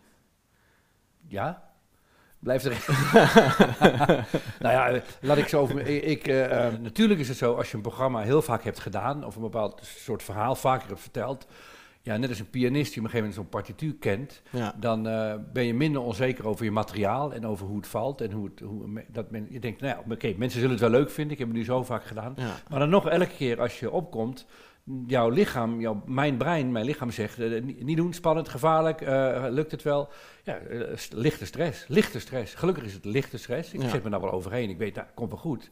Ja? 1.28 1.64
Blijft 2.40 2.66
er. 2.66 2.86
nou 4.60 4.74
ja, 4.74 4.90
eh, 4.90 5.02
laat 5.22 5.38
ik 5.38 5.48
zo 5.48 5.62
over. 5.62 5.88
Ik, 5.88 6.28
eh, 6.28 6.66
eh, 6.68 6.80
natuurlijk 6.80 7.20
is 7.20 7.28
het 7.28 7.38
zo, 7.38 7.54
als 7.54 7.70
je 7.70 7.76
een 7.76 7.82
programma 7.82 8.22
heel 8.22 8.42
vaak 8.42 8.64
hebt 8.64 8.80
gedaan. 8.80 9.26
of 9.26 9.36
een 9.36 9.42
bepaald 9.42 9.82
soort 9.84 10.24
verhaal 10.24 10.56
vaker 10.56 10.88
hebt 10.88 11.00
verteld. 11.00 11.48
Ja, 12.06 12.18
net 12.18 12.30
als 12.30 12.40
een 12.40 12.50
pianist 12.50 12.94
die 12.94 13.02
op 13.02 13.06
een 13.06 13.12
gegeven 13.12 13.18
moment 13.18 13.36
zo'n 13.36 13.50
partituur 13.50 13.96
kent. 14.00 14.42
Ja, 14.50 14.76
dan 14.80 15.08
eh, 15.08 15.34
ben 15.54 15.66
je 15.66 15.74
minder 15.74 16.02
onzeker 16.02 16.48
over 16.48 16.66
je 16.66 16.72
materiaal 16.72 17.34
en 17.34 17.46
over 17.46 17.66
hoe 17.66 17.78
het 17.78 17.88
valt. 17.88 18.22
En 18.22 18.32
hoe 18.32 18.46
het, 18.46 18.60
hoe, 18.60 19.04
dat 19.08 19.32
men, 19.32 19.48
je 19.50 19.60
denkt, 19.60 19.82
nou 19.82 19.96
ja, 19.96 20.14
oké, 20.14 20.34
mensen 20.38 20.60
zullen 20.60 20.76
het 20.76 20.90
wel 20.90 21.00
leuk 21.00 21.10
vinden. 21.10 21.34
Ik 21.34 21.40
heb 21.40 21.48
het 21.48 21.58
nu 21.58 21.64
zo 21.64 21.84
vaak 21.84 22.06
gedaan. 22.06 22.34
ja, 22.36 22.56
Maar 22.70 22.80
dan 22.80 22.90
nog 22.90 23.10
elke 23.10 23.36
keer 23.38 23.62
als 23.62 23.80
je 23.80 23.92
opkomt, 23.92 24.46
jouw 25.08 25.30
lichaam, 25.30 25.82
jouw, 25.82 26.04
mijn 26.06 26.38
brein, 26.38 26.72
mijn 26.72 26.86
lichaam 26.86 27.12
zegt, 27.12 27.40
eh, 27.40 27.64
niet 27.64 27.98
doen, 27.98 28.14
spannend, 28.14 28.50
gevaarlijk, 28.50 29.02
eh, 29.02 29.46
lukt 29.50 29.72
het 29.72 29.84
wel? 29.84 30.10
Ja, 30.44 30.60
lichte 31.10 31.46
stress, 31.46 31.86
lichte 31.88 32.20
stress. 32.20 32.54
Gelukkig 32.54 32.84
is 32.84 32.94
het 32.94 33.06
lichte 33.06 33.38
stress. 33.38 33.74
Ik 33.74 33.82
zet 33.90 34.04
me 34.04 34.10
daar 34.10 34.22
wel 34.22 34.32
overheen, 34.32 34.70
ik 34.70 34.78
weet, 34.78 34.96
nou, 34.96 35.08
komt 35.14 35.30
wel 35.30 35.40
goed. 35.40 35.70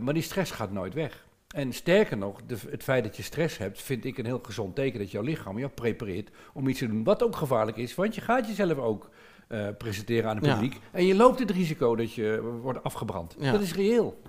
Maar 0.00 0.14
die 0.14 0.22
stress 0.22 0.50
gaat 0.50 0.70
nooit 0.70 0.94
weg. 0.94 1.26
En 1.54 1.72
sterker 1.72 2.16
nog, 2.16 2.40
de, 2.46 2.56
het 2.70 2.82
feit 2.82 3.04
dat 3.04 3.16
je 3.16 3.22
stress 3.22 3.58
hebt, 3.58 3.82
vind 3.82 4.04
ik 4.04 4.18
een 4.18 4.24
heel 4.24 4.40
gezond 4.42 4.74
teken 4.74 4.98
dat 4.98 5.10
jouw 5.10 5.22
lichaam 5.22 5.58
jou 5.58 5.70
prepareert 5.70 6.30
om 6.52 6.68
iets 6.68 6.78
te 6.78 6.86
doen 6.88 7.04
wat 7.04 7.22
ook 7.22 7.36
gevaarlijk 7.36 7.76
is. 7.76 7.94
Want 7.94 8.14
je 8.14 8.20
gaat 8.20 8.46
jezelf 8.46 8.78
ook 8.78 9.10
eh, 9.48 9.68
presenteren 9.78 10.30
aan 10.30 10.36
het 10.36 10.44
Ja. 10.44 10.52
publiek. 10.54 10.80
En 10.92 11.06
je 11.06 11.14
loopt 11.14 11.38
het 11.38 11.50
risico 11.50 11.96
dat 11.96 12.12
je 12.12 12.40
wordt 12.62 12.82
afgebrand. 12.82 13.36
Ja. 13.38 13.52
Dat 13.52 13.60
is 13.60 13.74
reëel. 13.74 14.20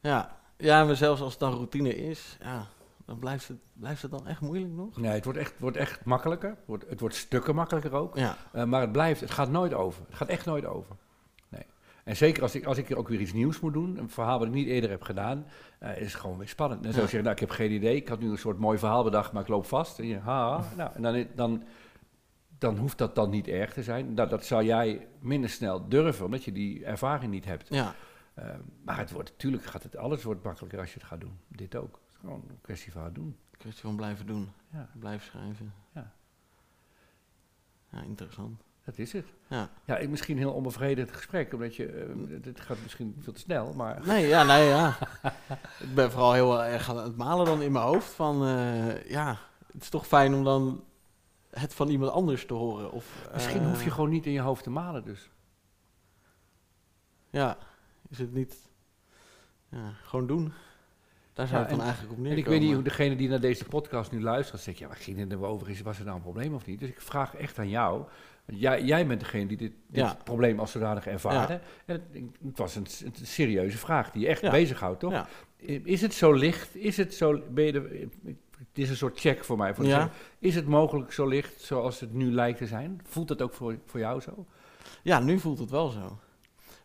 ja. 0.00 0.36
Ja, 0.60 0.84
maar 0.84 0.96
zelfs 0.96 1.20
als 1.20 1.30
het 1.30 1.40
dan 1.40 1.52
routine 1.52 1.96
is, 1.96 2.36
ja, 2.40 2.66
dan 3.06 3.18
blijft 3.18 3.48
het, 3.48 3.56
blijft 3.72 4.02
het 4.02 4.10
dan 4.10 4.26
echt 4.26 4.40
moeilijk 4.40 4.72
nog? 4.72 4.96
Nee, 4.96 5.10
het 5.10 5.24
wordt 5.24 5.38
echt, 5.38 5.54
wordt 5.58 5.76
echt 5.76 6.04
makkelijker. 6.04 6.48
Het 6.50 6.58
wordt, 6.66 6.84
het 6.88 7.00
wordt 7.00 7.14
stukken 7.14 7.54
makkelijker 7.54 7.92
ook. 7.92 8.16
Ja, 8.16 8.36
Eh, 8.52 8.64
maar 8.64 8.80
het 8.80 8.92
blijft, 8.92 9.20
het 9.20 9.30
gaat 9.30 9.50
nooit 9.50 9.74
over. 9.74 10.02
Het 10.06 10.14
gaat 10.16 10.28
echt 10.28 10.46
nooit 10.46 10.64
over. 10.66 10.96
En 12.08 12.16
zeker 12.16 12.42
als 12.42 12.54
ik, 12.54 12.64
als 12.64 12.78
ik 12.78 12.96
ook 12.96 13.08
weer 13.08 13.20
iets 13.20 13.32
nieuws 13.32 13.60
moet 13.60 13.72
doen, 13.72 13.98
een 13.98 14.10
verhaal 14.10 14.38
wat 14.38 14.46
ik 14.48 14.54
niet 14.54 14.66
eerder 14.66 14.90
heb 14.90 15.02
gedaan, 15.02 15.46
eh, 15.78 16.00
is 16.00 16.12
het 16.12 16.20
gewoon 16.20 16.38
weer 16.38 16.48
spannend. 16.48 16.84
En 16.86 16.92
zo 16.92 17.00
zeggen, 17.00 17.20
nou, 17.22 17.32
ik 17.32 17.38
heb 17.40 17.50
geen 17.50 17.70
idee, 17.72 17.96
ik 17.96 18.08
had 18.08 18.20
nu 18.20 18.30
een 18.30 18.38
soort 18.38 18.58
mooi 18.58 18.78
verhaal 18.78 19.04
bedacht, 19.04 19.32
maar 19.32 19.42
ik 19.42 19.48
loop 19.48 19.66
vast. 19.66 19.98
En, 19.98 20.06
je, 20.06 20.18
ha, 20.18 20.64
nou, 20.76 20.90
en 20.94 21.02
dan, 21.02 21.26
dan, 21.34 21.62
dan 22.58 22.76
hoeft 22.76 22.98
dat 22.98 23.14
dan 23.14 23.30
niet 23.30 23.48
erg 23.48 23.72
te 23.72 23.82
zijn. 23.82 24.14
Dat, 24.14 24.30
dat 24.30 24.44
zal 24.44 24.62
jij 24.62 25.06
minder 25.20 25.50
snel 25.50 25.88
durven, 25.88 26.24
omdat 26.24 26.44
je 26.44 26.52
die 26.52 26.84
ervaring 26.84 27.32
niet 27.32 27.44
hebt. 27.44 27.68
ja, 27.68 27.94
Eh, 28.34 28.54
maar 28.84 28.98
het 28.98 29.10
wordt, 29.10 29.30
natuurlijk 29.30 29.64
gaat 29.64 29.82
het, 29.82 29.96
alles 29.96 30.22
wordt 30.22 30.44
makkelijker 30.44 30.78
als 30.80 30.92
je 30.92 30.98
het 30.98 31.08
gaat 31.08 31.20
doen. 31.20 31.38
Dit 31.48 31.76
ook. 31.76 32.00
Het 32.02 32.10
is 32.12 32.16
gewoon 32.20 32.44
een 32.48 32.60
kwestie 32.60 32.92
van 32.92 33.04
het 33.04 33.14
doen. 33.14 33.36
kwestie 33.58 33.82
van 33.82 33.96
blijven 33.96 34.26
doen, 34.26 34.48
Ja, 34.72 34.88
blijven 34.98 35.26
schrijven. 35.26 35.72
Ja. 35.94 36.12
Ja, 37.92 38.02
interessant. 38.02 38.62
Dat 38.88 38.98
is 38.98 39.12
het. 39.12 39.26
Ja. 39.48 39.68
Ja, 39.84 39.96
ik- 39.96 40.08
misschien 40.08 40.36
een 40.36 40.42
heel 40.42 40.52
onbevredigend 40.52 41.16
gesprek, 41.16 41.52
omdat 41.52 41.76
je, 41.76 41.86
eh, 41.86 42.44
het 42.44 42.60
gaat 42.60 42.76
misschien 42.82 43.16
veel 43.20 43.32
te 43.32 43.40
snel, 43.40 43.72
maar 43.74 44.06
Nee, 44.06 44.26
ja, 44.26 44.42
nee, 44.44 44.68
ja. 44.68 44.96
ik 45.88 45.94
ben 45.94 46.10
vooral 46.10 46.32
heel 46.32 46.64
erg 46.64 46.90
aan 46.90 46.96
het 46.96 47.16
malen 47.16 47.46
dan 47.46 47.62
in 47.62 47.72
mijn 47.72 47.84
hoofd 47.84 48.10
van, 48.10 48.44
eh, 48.46 49.10
ja, 49.10 49.38
het 49.72 49.82
is 49.82 49.88
toch 49.88 50.06
fijn 50.06 50.34
om 50.34 50.44
dan 50.44 50.84
het 51.50 51.74
van 51.74 51.88
iemand 51.88 52.12
anders 52.12 52.46
te 52.46 52.54
horen. 52.54 52.92
Of, 52.92 53.28
misschien 53.32 53.60
eh, 53.60 53.68
hoef 53.68 53.84
je 53.84 53.90
gewoon 53.90 54.10
niet 54.10 54.26
in 54.26 54.32
je 54.32 54.40
hoofd 54.40 54.62
te 54.62 54.70
malen 54.70 55.04
dus. 55.04 55.30
Ja, 57.30 57.56
is 58.08 58.18
het 58.18 58.32
niet, 58.34 58.56
ja, 59.68 59.92
gewoon 60.02 60.26
doen. 60.26 60.52
Daar 61.38 61.46
zou 61.46 61.62
Ja, 61.62 61.68
dan 61.68 61.78
en- 61.78 61.84
eigenlijk 61.84 62.18
op 62.18 62.24
En 62.24 62.36
ik 62.36 62.46
weet 62.46 62.60
niet 62.60 62.74
hoe 62.74 62.82
degene 62.82 63.16
die 63.16 63.28
naar 63.28 63.40
deze 63.40 63.64
podcast 63.64 64.10
nu 64.12 64.20
luistert, 64.22 64.60
zegt, 64.60 64.78
ja, 64.78 64.86
waar 64.86 64.96
ging 64.96 65.18
het 65.18 65.28
nou 65.28 65.44
over? 65.44 65.70
Is, 65.70 65.80
was 65.82 65.98
er 65.98 66.04
nou 66.04 66.16
een 66.16 66.22
probleem 66.22 66.54
of 66.54 66.66
niet? 66.66 66.80
Dus 66.80 66.88
ik 66.88 67.00
vraag 67.00 67.34
echt 67.36 67.58
aan 67.58 67.68
jou. 67.68 68.02
Jij, 68.46 68.82
jij 68.84 69.06
bent 69.06 69.20
degene 69.20 69.46
die 69.46 69.56
dit, 69.56 69.72
dit 69.86 70.04
Ja. 70.04 70.16
probleem 70.24 70.58
als 70.60 70.70
zodanig 70.70 71.06
ervaarde. 71.06 71.60
En 71.86 71.94
het, 72.12 72.22
het 72.46 72.58
was 72.58 72.74
een, 72.76 72.86
serieuze 73.22 73.78
vraag 73.78 74.10
die 74.10 74.22
je 74.22 74.28
echt 74.28 74.40
Ja. 74.40 74.50
bezighoudt, 74.50 75.00
toch? 75.00 75.26
Is 75.84 76.00
het 76.00 76.14
zo 76.14 76.32
licht? 76.32 76.76
Is 76.76 76.96
het 76.96 77.14
zo, 77.14 77.42
ben 77.50 77.64
je 77.64 77.72
de, 77.72 78.08
het 78.58 78.78
is 78.78 78.90
een 78.90 78.96
soort 78.96 79.20
check 79.20 79.44
voor 79.44 79.56
mij. 79.56 79.74
Voor 79.74 80.10
Is 80.38 80.54
het 80.54 80.66
mogelijk 80.66 81.12
zo 81.12 81.26
licht 81.26 81.60
zoals 81.60 82.00
het 82.00 82.12
nu 82.12 82.32
lijkt 82.32 82.58
te 82.58 82.66
zijn? 82.66 83.00
Voelt 83.04 83.28
dat 83.28 83.42
ook 83.42 83.54
voor, 83.54 83.78
voor 83.86 84.00
jou 84.00 84.20
zo? 84.20 84.46
Ja, 85.02 85.20
nu 85.20 85.38
voelt 85.38 85.58
het 85.58 85.70
wel 85.70 85.88
zo. 85.88 86.18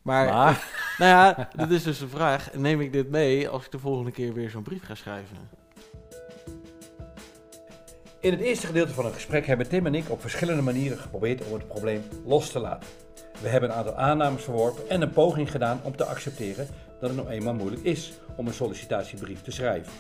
Maar, 0.04 0.26
Maar- 0.26 0.68
nou 0.98 1.12
ja, 1.12 1.50
dat 1.56 1.70
is 1.70 1.84
dus 1.84 2.00
de 2.00 2.08
vraag. 2.08 2.54
Neem 2.54 2.82
ik 2.82 2.92
dit 2.92 3.10
mee 3.10 3.50
als 3.50 3.66
ik 3.66 3.72
de 3.72 3.80
volgende 3.80 4.12
keer 4.12 4.34
weer 4.34 4.50
zo'n 4.50 4.64
brief 4.64 4.86
ga 4.86 4.96
schrijven? 4.96 5.38
In 8.20 8.32
het 8.32 8.40
eerste 8.42 8.68
gedeelte 8.68 8.94
van 8.94 9.06
het 9.06 9.14
gesprek 9.14 9.46
hebben 9.46 9.70
Tim 9.70 9.86
en 9.86 9.96
ik 9.96 10.10
op 10.10 10.22
verschillende 10.22 10.62
manieren 10.62 10.98
geprobeerd 10.98 11.46
om 11.46 11.54
het 11.54 11.68
probleem 11.68 12.04
los 12.26 12.52
te 12.52 12.60
laten. 12.60 12.90
We 13.42 13.48
hebben 13.48 13.70
een 13.70 13.76
aantal 13.76 13.96
aannames 13.96 14.44
verworpen 14.44 14.90
en 14.90 15.02
een 15.02 15.12
poging 15.12 15.52
gedaan 15.52 15.80
om 15.84 15.96
te 15.96 16.06
accepteren 16.06 16.68
dat 17.00 17.10
het 17.10 17.16
nou 17.20 17.30
eenmaal 17.30 17.54
moeilijk 17.54 17.84
is 17.84 18.14
om 18.36 18.48
een 18.48 18.54
sollicitatiebrief 18.54 19.42
te 19.42 19.52
schrijven. 19.52 19.92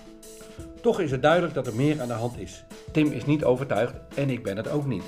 Toch 0.81 0.99
is 0.99 1.11
het 1.11 1.21
duidelijk 1.21 1.53
dat 1.53 1.67
er 1.67 1.75
meer 1.75 2.01
aan 2.01 2.07
de 2.07 2.13
hand 2.13 2.37
is. 2.37 2.63
Tim 2.91 3.11
is 3.11 3.25
niet 3.25 3.43
overtuigd 3.43 3.93
en 4.15 4.29
ik 4.29 4.43
ben 4.43 4.57
het 4.57 4.69
ook 4.69 4.85
niet. 4.85 5.03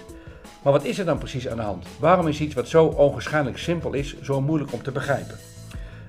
Maar 0.65 0.73
wat 0.73 0.83
is 0.85 0.99
er 0.99 1.05
dan 1.05 1.17
precies 1.17 1.47
aan 1.47 1.57
de 1.57 1.63
hand? 1.63 1.85
Waarom 1.99 2.27
is 2.27 2.39
iets 2.41 2.53
wat 2.55 2.67
zo 2.67 2.85
onwaarschijnlijk 2.85 3.57
simpel 3.57 3.93
is, 3.93 4.21
zo 4.21 4.41
moeilijk 4.41 4.73
om 4.73 4.81
te 4.83 4.91
begrijpen? 4.91 5.35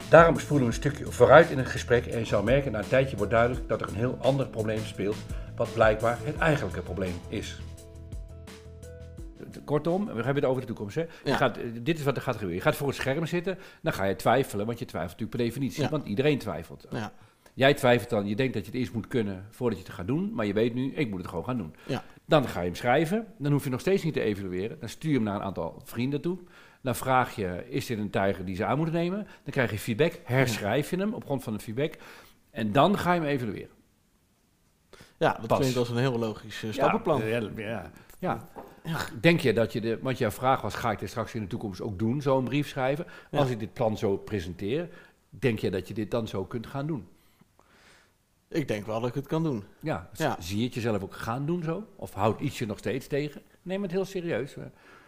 Daarom 0.08 0.38
spoelen 0.38 0.66
we 0.68 0.72
een 0.74 0.80
stukje 0.80 1.12
vooruit 1.12 1.50
in 1.50 1.58
het 1.58 1.66
gesprek 1.66 2.06
en 2.06 2.18
je 2.18 2.24
zal 2.24 2.42
merken 2.42 2.72
na 2.72 2.78
een 2.78 2.88
tijdje 2.88 3.16
wordt 3.16 3.32
duidelijk 3.32 3.68
dat 3.68 3.80
er 3.80 3.88
een 3.88 3.94
heel 3.94 4.18
ander 4.22 4.46
probleem 4.46 4.84
speelt, 4.84 5.16
wat 5.56 5.72
blijkbaar 5.72 6.18
het 6.22 6.36
eigenlijke 6.38 6.80
probleem 6.80 7.14
is. 7.28 7.58
kortom, 9.64 10.04
we 10.06 10.12
hebben 10.14 10.34
het 10.34 10.44
over 10.44 10.60
de 10.60 10.66
toekomst. 10.66 10.94
Hè? 10.94 11.00
Je 11.00 11.08
Ja. 11.24 11.36
gaat, 11.36 11.56
eh, 11.56 11.64
dit 11.82 11.98
is 11.98 12.04
wat 12.04 12.16
er 12.16 12.22
gaat 12.22 12.34
gebeuren. 12.34 12.56
Je 12.56 12.62
gaat 12.62 12.76
voor 12.76 12.86
het 12.86 12.96
scherm 12.96 13.26
zitten, 13.26 13.58
dan 13.82 13.92
ga 13.92 14.04
je 14.04 14.16
twijfelen, 14.16 14.66
want 14.66 14.78
je 14.78 14.84
twijfelt 14.84 15.12
natuurlijk 15.20 15.38
per 15.38 15.46
definitie. 15.48 15.82
Ja. 15.82 15.88
Want 15.88 16.06
iedereen 16.06 16.38
twijfelt. 16.38 16.86
Ja. 16.90 17.12
Jij 17.54 17.74
twijfelt 17.74 18.10
dan, 18.10 18.26
je 18.26 18.36
denkt 18.36 18.54
dat 18.54 18.64
je 18.64 18.70
het 18.70 18.80
eerst 18.80 18.92
moet 18.92 19.06
kunnen 19.06 19.46
voordat 19.50 19.78
je 19.78 19.84
het 19.84 19.94
gaat 19.94 20.06
doen, 20.06 20.30
maar 20.34 20.46
je 20.46 20.52
weet 20.52 20.74
nu, 20.74 20.92
ik 20.94 21.10
moet 21.10 21.18
het 21.18 21.28
gewoon 21.28 21.44
gaan 21.44 21.56
doen. 21.56 21.74
Ja. 21.86 22.02
Dan 22.26 22.48
ga 22.48 22.60
je 22.60 22.66
hem 22.66 22.74
schrijven, 22.74 23.26
dan 23.38 23.52
hoef 23.52 23.64
je 23.64 23.70
nog 23.70 23.80
steeds 23.80 24.02
niet 24.02 24.14
te 24.14 24.20
evalueren. 24.20 24.80
Dan 24.80 24.88
stuur 24.88 25.10
je 25.10 25.16
hem 25.16 25.24
naar 25.24 25.34
een 25.34 25.42
aantal 25.42 25.80
vrienden 25.84 26.20
toe. 26.20 26.38
Dan 26.82 26.94
vraag 26.94 27.36
je, 27.36 27.64
is 27.68 27.86
dit 27.86 27.98
een 27.98 28.10
tijger 28.10 28.44
die 28.44 28.56
ze 28.56 28.64
aan 28.64 28.76
moeten 28.76 28.94
nemen? 28.94 29.24
Dan 29.24 29.52
krijg 29.52 29.70
je 29.70 29.78
feedback, 29.78 30.20
herschrijf 30.24 30.90
je 30.90 30.96
hem 30.96 31.14
op 31.14 31.24
grond 31.24 31.42
van 31.42 31.52
het 31.52 31.62
feedback. 31.62 31.94
En 32.50 32.72
dan 32.72 32.98
ga 32.98 33.12
je 33.12 33.20
hem 33.20 33.28
evalueren. 33.28 33.74
Ja, 35.18 35.32
dat 35.32 35.46
Pas. 35.46 35.58
klinkt 35.58 35.76
als 35.76 35.88
een 35.88 35.96
heel 35.96 36.18
logisch 36.18 36.62
eh, 36.62 36.72
stappenplan. 36.72 37.26
Ja, 37.26 37.40
ja, 37.56 37.90
ja. 38.18 38.48
ja. 38.82 39.08
Denk 39.20 39.40
je 39.40 39.52
dat 39.52 39.72
je 39.72 39.80
de, 39.80 39.98
want 40.02 40.18
jouw 40.18 40.30
vraag 40.30 40.60
was, 40.60 40.74
ga 40.74 40.90
ik 40.90 40.98
dit 40.98 41.08
straks 41.08 41.34
in 41.34 41.40
de 41.40 41.46
toekomst 41.46 41.80
ook 41.80 41.98
doen, 41.98 42.22
zo'n 42.22 42.44
brief 42.44 42.68
schrijven? 42.68 43.06
Als 43.30 43.50
ik 43.50 43.58
dit 43.58 43.72
plan 43.72 43.98
zo 43.98 44.16
presenteer, 44.16 44.88
denk 45.28 45.58
je 45.58 45.70
dat 45.70 45.88
je 45.88 45.94
dit 45.94 46.10
dan 46.10 46.28
zo 46.28 46.44
kunt 46.44 46.66
gaan 46.66 46.86
doen? 46.86 47.08
Ik 48.56 48.68
denk 48.68 48.86
wel 48.86 49.00
dat 49.00 49.08
ik 49.08 49.14
het 49.14 49.26
kan 49.26 49.42
doen. 49.42 49.64
Ja, 49.80 50.10
zie 50.38 50.58
je 50.58 50.64
het 50.64 50.74
jezelf 50.74 51.02
ook 51.02 51.14
gaan 51.14 51.46
doen 51.46 51.62
zo? 51.62 51.84
Of 51.96 52.12
houdt 52.12 52.40
iets 52.40 52.58
je 52.58 52.66
nog 52.66 52.78
steeds 52.78 53.06
tegen? 53.06 53.42
Neem 53.62 53.82
het 53.82 53.90
heel 53.90 54.04
serieus. 54.04 54.56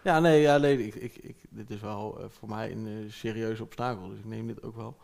Ja, 0.03 0.19
nee, 0.19 0.41
ja, 0.41 0.57
nee 0.57 0.85
ik, 0.85 0.95
ik, 0.95 1.17
ik, 1.17 1.35
dit 1.49 1.69
is 1.69 1.81
wel 1.81 2.19
eh, 2.19 2.25
voor 2.29 2.49
mij 2.49 2.71
een 2.71 2.87
eh, 2.87 3.11
serieuze 3.11 3.63
obstakel. 3.63 4.09
Dus 4.09 4.19
ik 4.19 4.25
neem 4.25 4.47
dit 4.47 4.63
ook 4.63 4.75
wel 4.75 4.97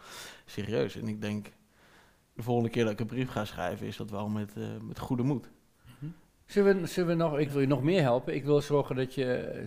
serieus. 0.46 0.96
En 0.96 1.08
ik 1.08 1.22
denk, 1.22 1.52
de 2.34 2.44
volgende 2.44 2.70
keer 2.70 2.84
dat 2.84 2.94
ik 2.94 3.00
een 3.00 3.06
brief 3.06 3.30
ga 3.30 3.46
schrijven, 3.46 3.88
is 3.88 3.98
dat 3.98 4.10
wel 4.10 4.30
met, 4.30 4.54
eh, 4.58 4.64
met 4.82 5.00
goede 5.00 5.24
moed. 5.24 5.50
Zullen 6.46 6.82
we, 6.82 6.88
zullen 6.88 7.10
we 7.10 7.24
nog, 7.24 7.40
ik 7.40 7.50
wil 7.50 7.62
je 7.62 7.68
nog 7.68 7.84
meer 7.84 8.02
helpen. 8.02 8.36
Ik 8.36 8.44
wil 8.44 8.62
zorgen 8.62 8.96
dat, 8.96 9.14
je, 9.14 9.64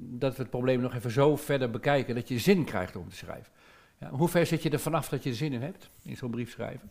dat 0.00 0.36
we 0.36 0.42
het 0.42 0.50
probleem 0.50 0.80
nog 0.80 0.94
even 0.94 1.10
zo 1.10 1.36
verder 1.36 1.70
bekijken 1.70 2.14
dat 2.14 2.28
je 2.28 2.38
zin 2.38 2.64
krijgt 2.64 2.96
om 2.96 3.08
te 3.08 3.16
schrijven. 3.16 3.52
Ja, 3.98 4.10
hoe 4.10 4.28
ver 4.28 4.46
zit 4.46 4.62
je 4.62 4.70
er 4.70 4.78
vanaf 4.78 5.08
dat 5.08 5.22
je 5.22 5.34
zin 5.34 5.52
in 5.52 5.62
hebt, 5.62 5.90
in 6.02 6.16
zo'n 6.16 6.30
brief 6.30 6.50
schrijven? 6.50 6.90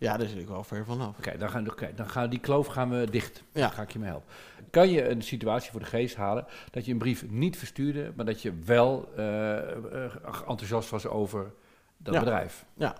Ja, 0.00 0.16
daar 0.16 0.28
zit 0.28 0.38
ik 0.38 0.48
wel 0.48 0.64
ver 0.64 0.84
vanaf. 0.84 1.18
Oké, 1.18 1.38
dan, 1.38 1.50
gaan, 1.50 1.66
dan 1.94 2.08
gaan 2.08 2.30
die 2.30 2.38
kloof 2.38 2.66
gaan 2.66 2.90
we 2.90 3.10
dicht. 3.10 3.42
Ja. 3.52 3.60
Dan 3.60 3.70
ga 3.72 3.82
ik 3.82 3.90
je 3.90 3.98
mee 3.98 4.08
helpen. 4.08 4.28
Kan 4.70 4.88
je 4.88 5.08
een 5.08 5.22
situatie 5.22 5.70
voor 5.70 5.80
de 5.80 5.86
geest 5.86 6.16
halen 6.16 6.46
dat 6.70 6.84
je 6.84 6.92
een 6.92 6.98
brief 6.98 7.30
niet 7.30 7.56
verstuurde, 7.58 8.12
maar 8.16 8.24
dat 8.24 8.42
je 8.42 8.52
wel 8.64 9.12
eh, 9.16 10.04
eh, 10.04 10.12
enthousiast 10.48 10.90
was 10.90 11.06
over 11.06 11.52
dat 11.96 12.14
Ja. 12.14 12.20
bedrijf? 12.20 12.64
Ja. 12.74 12.96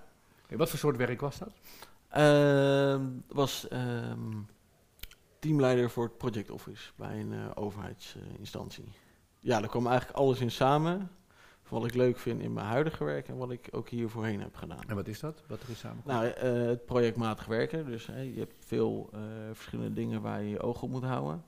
Wat 0.48 0.70
voor 0.70 0.78
soort 0.78 0.96
werk 0.96 1.20
was 1.20 1.38
dat? 1.38 1.52
Ehm, 2.08 3.02
was 3.28 3.68
ehm, 3.68 4.36
teamleider 5.38 5.90
voor 5.90 6.04
het 6.04 6.18
project 6.18 6.50
office 6.50 6.90
bij 6.96 7.20
een 7.20 7.32
eh, 7.32 7.38
overheidsinstantie. 7.54 8.92
ja, 9.40 9.60
daar 9.60 9.68
kwam 9.68 9.86
eigenlijk 9.86 10.18
alles 10.18 10.40
in 10.40 10.50
samen. 10.50 11.10
Wat 11.70 11.84
ik 11.84 11.94
leuk 11.94 12.18
vind 12.18 12.40
in 12.40 12.52
mijn 12.52 12.66
huidige 12.66 13.04
werk 13.04 13.28
en 13.28 13.36
wat 13.36 13.50
ik 13.50 13.68
ook 13.70 13.88
hier 13.88 14.08
voorheen 14.08 14.40
heb 14.40 14.56
gedaan. 14.56 14.82
En 14.86 14.94
wat 14.94 15.08
is 15.08 15.20
dat? 15.20 15.42
Wat 15.46 15.62
er 15.62 15.70
is 15.70 15.78
samen? 15.78 16.02
Nou, 16.04 16.26
eh, 16.26 16.52
het 16.52 16.84
projectmatig 16.84 17.46
werken. 17.46 17.86
Dus 17.86 18.06
je 18.06 18.38
hebt 18.38 18.54
veel 18.58 19.08
eh, 19.12 19.20
verschillende 19.52 19.92
dingen 19.92 20.22
waar 20.22 20.42
je 20.42 20.50
je 20.50 20.60
oog 20.60 20.82
op 20.82 20.90
moet 20.90 21.02
houden. 21.02 21.44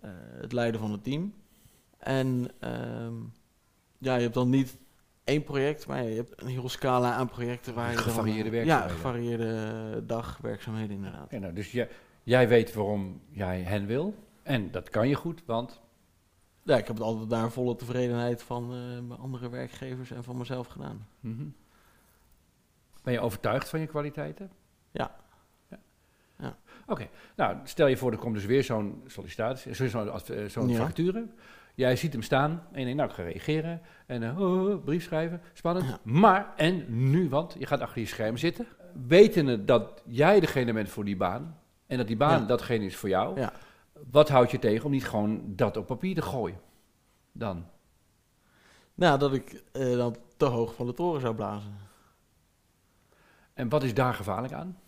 Eh, 0.00 0.10
het 0.40 0.52
leiden 0.52 0.80
van 0.80 0.92
het 0.92 1.04
team. 1.04 1.34
En 1.98 2.48
ehm, 2.58 3.14
ja, 3.98 4.14
je 4.14 4.22
hebt 4.22 4.34
dan 4.34 4.50
niet 4.50 4.76
één 5.24 5.42
project, 5.42 5.86
maar 5.86 6.02
je 6.02 6.16
hebt 6.16 6.42
een 6.42 6.46
hele 6.46 6.68
scala 6.68 7.12
aan 7.12 7.28
projecten 7.28 7.74
waar 7.74 7.88
je 7.88 7.94
dan, 7.94 8.04
Gevarieerde 8.04 8.50
werkzaamheden. 8.50 8.88
Ja, 8.88 8.94
gevarieerde 8.94 10.06
dagwerkzaamheden 10.06 10.96
inderdaad. 10.96 11.30
Nou, 11.30 11.52
dus 11.52 11.72
jij, 11.72 11.88
jij 12.22 12.48
weet 12.48 12.74
waarom 12.74 13.20
jij 13.30 13.60
hen 13.60 13.86
wil. 13.86 14.14
En 14.42 14.70
dat 14.70 14.90
kan 14.90 15.08
je 15.08 15.14
goed, 15.14 15.42
want 15.46 15.80
Ja, 16.66 16.76
ik 16.76 16.86
heb 16.86 16.96
het 16.96 17.04
altijd 17.04 17.28
naar 17.28 17.50
volle 17.50 17.76
tevredenheid 17.76 18.42
van 18.42 18.62
eh, 18.72 18.78
mijn 19.08 19.20
andere 19.20 19.48
werkgevers 19.48 20.10
en 20.10 20.24
van 20.24 20.36
mezelf 20.36 20.66
gedaan. 20.66 21.06
Mhm. 21.20 21.44
Ben 23.02 23.12
je 23.12 23.20
overtuigd 23.20 23.68
van 23.68 23.80
je 23.80 23.86
kwaliteiten? 23.86 24.50
Ja. 24.90 25.16
ja. 25.70 25.78
Ja. 26.38 26.56
Oké, 26.86 27.08
nou 27.36 27.56
stel 27.64 27.86
je 27.86 27.96
voor, 27.96 28.12
er 28.12 28.18
komt 28.18 28.34
dus 28.34 28.44
weer 28.44 28.64
zo'n 28.64 29.02
sollicitatie, 29.06 29.74
zo- 29.74 29.88
zo'n 29.88 30.10
eh, 30.10 30.44
zo'n 30.48 30.68
Ja. 30.68 30.76
vacature. 30.76 31.26
Jij 31.74 31.96
ziet 31.96 32.12
hem 32.12 32.22
staan 32.22 32.50
en 32.72 32.78
je 32.80 32.84
denkt, 32.84 32.96
nou 32.96 33.08
ik 33.10 33.16
ga 33.16 33.22
reageren. 33.22 33.80
En 34.06 34.22
eh, 34.22 34.40
oh, 34.40 34.68
oh, 34.68 34.84
brief 34.84 35.04
schrijven, 35.04 35.40
spannend. 35.52 35.86
Ja. 35.88 35.98
Maar, 36.02 36.52
en 36.56 36.84
nu, 37.10 37.28
want 37.28 37.56
je 37.58 37.66
gaat 37.66 37.80
achter 37.80 38.00
je 38.00 38.06
scherm 38.06 38.36
zitten. 38.36 38.66
Wetende 39.06 39.64
dat 39.64 40.02
jij 40.06 40.40
degene 40.40 40.72
bent 40.72 40.88
voor 40.88 41.04
die 41.04 41.16
baan. 41.16 41.58
En 41.86 41.96
dat 41.98 42.06
die 42.06 42.16
baan 42.16 42.46
datgene 42.46 42.84
is 42.84 42.96
voor 42.96 43.08
jou. 43.08 43.40
Wat 44.10 44.28
houdt 44.28 44.50
je 44.50 44.58
tegen 44.58 44.84
om 44.84 44.90
niet 44.90 45.06
gewoon 45.06 45.56
dat 45.56 45.76
op 45.76 45.86
papier 45.86 46.14
te 46.14 46.22
gooien? 46.22 46.60
Dan. 47.32 47.66
Nou, 48.94 49.18
dat 49.18 49.32
ik 49.32 49.62
eh, 49.72 49.96
dan 49.96 50.16
te 50.36 50.44
hoog 50.44 50.74
van 50.74 50.86
de 50.86 50.92
toren 50.92 51.20
zou 51.20 51.34
blazen. 51.34 51.78
En 53.54 53.68
wat 53.68 53.82
is 53.82 53.94
daar 53.94 54.14
gevaarlijk 54.14 54.52
aan? 54.52 54.78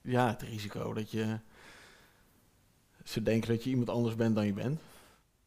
Ja, 0.00 0.28
het 0.28 0.42
risico 0.42 0.92
dat 0.92 1.10
je... 1.10 1.38
Ze 3.04 3.22
denken 3.22 3.48
dat 3.48 3.64
je 3.64 3.70
iemand 3.70 3.90
anders 3.90 4.14
bent 4.14 4.34
dan 4.34 4.46
je 4.46 4.52
bent. 4.52 4.80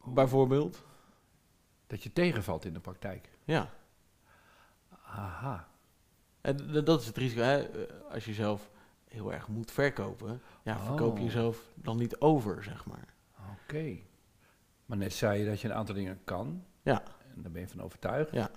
Bijvoorbeeld. 0.04 0.84
Dat 1.88 2.04
je 2.04 2.14
tegenvalt 2.14 2.66
in 2.66 2.74
de 2.74 2.80
praktijk. 2.80 3.30
Ja. 3.44 3.70
Aha. 5.06 5.68
En 6.42 6.84
dat 6.84 7.02
is 7.02 7.08
het 7.08 7.18
risico. 7.18 7.42
Hè? 7.42 7.68
Als 8.10 8.26
je 8.26 8.34
zelf 8.34 8.70
heel 9.08 9.34
erg 9.34 9.48
moet 9.48 9.72
verkopen, 9.72 10.42
ja, 10.64 10.80
verkoop 10.80 11.16
je 11.16 11.22
Oh. 11.24 11.26
jezelf 11.26 11.72
dan 11.76 11.98
niet 11.98 12.20
over, 12.20 12.64
zeg 12.64 12.86
maar. 12.86 13.14
Oké. 13.64 13.98
Maar 14.86 14.98
net 14.98 15.14
zei 15.14 15.40
je 15.40 15.46
dat 15.46 15.62
je 15.62 15.68
een 15.68 15.74
aantal 15.74 15.96
dingen 15.96 16.20
kan. 16.24 16.64
Ja. 16.82 17.04
En 17.36 17.42
daar 17.42 17.52
ben 17.52 17.62
je 17.62 17.68
van 17.68 17.82
overtuigd. 17.82 18.32
Ja. 18.32 18.52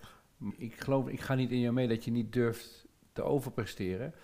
Ik 0.56 0.80
geloof, 0.80 1.08
ik 1.08 1.20
ga 1.20 1.34
niet 1.34 1.50
in 1.50 1.60
jou 1.60 1.74
mee 1.74 1.88
dat 1.88 2.04
je 2.04 2.10
niet 2.10 2.32
durft 2.32 2.86
te 3.12 3.22
overpresteren. 3.22 4.14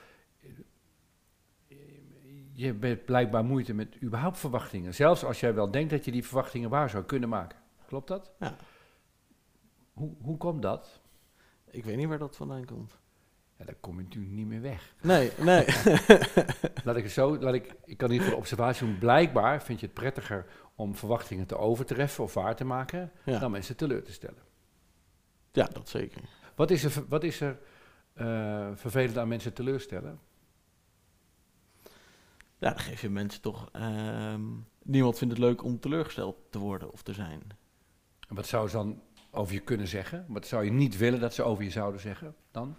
Je 2.52 2.74
hebt 2.80 3.04
blijkbaar 3.04 3.44
moeite 3.44 3.74
met 3.74 4.02
überhaupt 4.02 4.38
verwachtingen. 4.38 4.94
Zelfs 4.94 5.24
als 5.24 5.40
jij 5.40 5.54
wel 5.54 5.70
denkt 5.70 5.90
dat 5.90 6.04
je 6.04 6.10
die 6.10 6.24
verwachtingen 6.24 6.70
waar 6.70 6.90
zou 6.90 7.04
kunnen 7.04 7.28
maken. 7.28 7.58
Klopt 7.86 8.08
dat? 8.08 8.32
Ja. 8.38 8.56
Hoe, 9.92 10.14
hoe 10.22 10.36
komt 10.36 10.62
dat? 10.62 11.00
Ik 11.70 11.84
weet 11.84 11.96
niet 11.96 12.08
waar 12.08 12.18
dat 12.18 12.36
vandaan 12.36 12.64
komt. 12.64 12.98
Ja, 13.58 13.64
daar 13.64 13.74
kom 13.80 13.96
je 13.98 14.02
natuurlijk 14.02 14.32
niet 14.34 14.46
meer 14.46 14.60
weg. 14.60 14.94
Nee, 15.02 15.30
nee. 15.40 15.64
Laat 16.84 16.96
ik 16.96 17.02
het 17.02 17.12
zo, 17.12 17.38
laat 17.38 17.54
ik, 17.54 17.74
ik 17.84 17.96
kan 17.96 18.10
niet 18.10 18.20
voor 18.20 18.30
de 18.30 18.36
observatie 18.36 18.86
doen. 18.86 18.98
Blijkbaar 18.98 19.62
vind 19.62 19.80
je 19.80 19.86
het 19.86 19.94
prettiger 19.94 20.46
om 20.74 20.94
verwachtingen 20.94 21.46
te 21.46 21.56
overtreffen 21.56 22.24
of 22.24 22.34
waar 22.34 22.56
te 22.56 22.64
maken, 22.64 23.12
Ja. 23.24 23.38
dan 23.38 23.50
mensen 23.50 23.76
teleur 23.76 24.02
te 24.02 24.12
stellen. 24.12 24.42
ja, 25.52 25.64
dat 25.72 25.88
zeker. 25.88 26.20
Wat 26.54 26.70
is 26.70 26.84
er, 26.84 27.04
wat 27.08 27.24
is 27.24 27.40
er 27.40 27.58
eh, 28.12 28.68
vervelend 28.74 29.18
aan 29.18 29.28
mensen 29.28 29.52
teleurstellen? 29.52 30.18
Ja, 32.58 32.70
dan 32.70 32.78
geef 32.78 33.00
je 33.00 33.10
mensen 33.10 33.40
toch... 33.40 33.68
ehm, 33.72 34.42
niemand 34.82 35.18
vindt 35.18 35.34
het 35.34 35.42
leuk 35.42 35.64
om 35.64 35.80
teleurgesteld 35.80 36.36
te 36.50 36.58
worden 36.58 36.92
of 36.92 37.02
te 37.02 37.12
zijn. 37.12 37.42
En 38.28 38.34
wat 38.34 38.46
zou 38.46 38.68
ze 38.68 38.76
dan 38.76 39.02
over 39.30 39.54
je 39.54 39.60
kunnen 39.60 39.86
zeggen? 39.88 40.24
Wat 40.28 40.46
zou 40.46 40.64
je 40.64 40.70
niet 40.72 40.96
willen 40.96 41.20
dat 41.20 41.34
ze 41.34 41.42
over 41.42 41.64
je 41.64 41.70
zouden 41.70 42.00
zeggen 42.00 42.34
dan? 42.50 42.76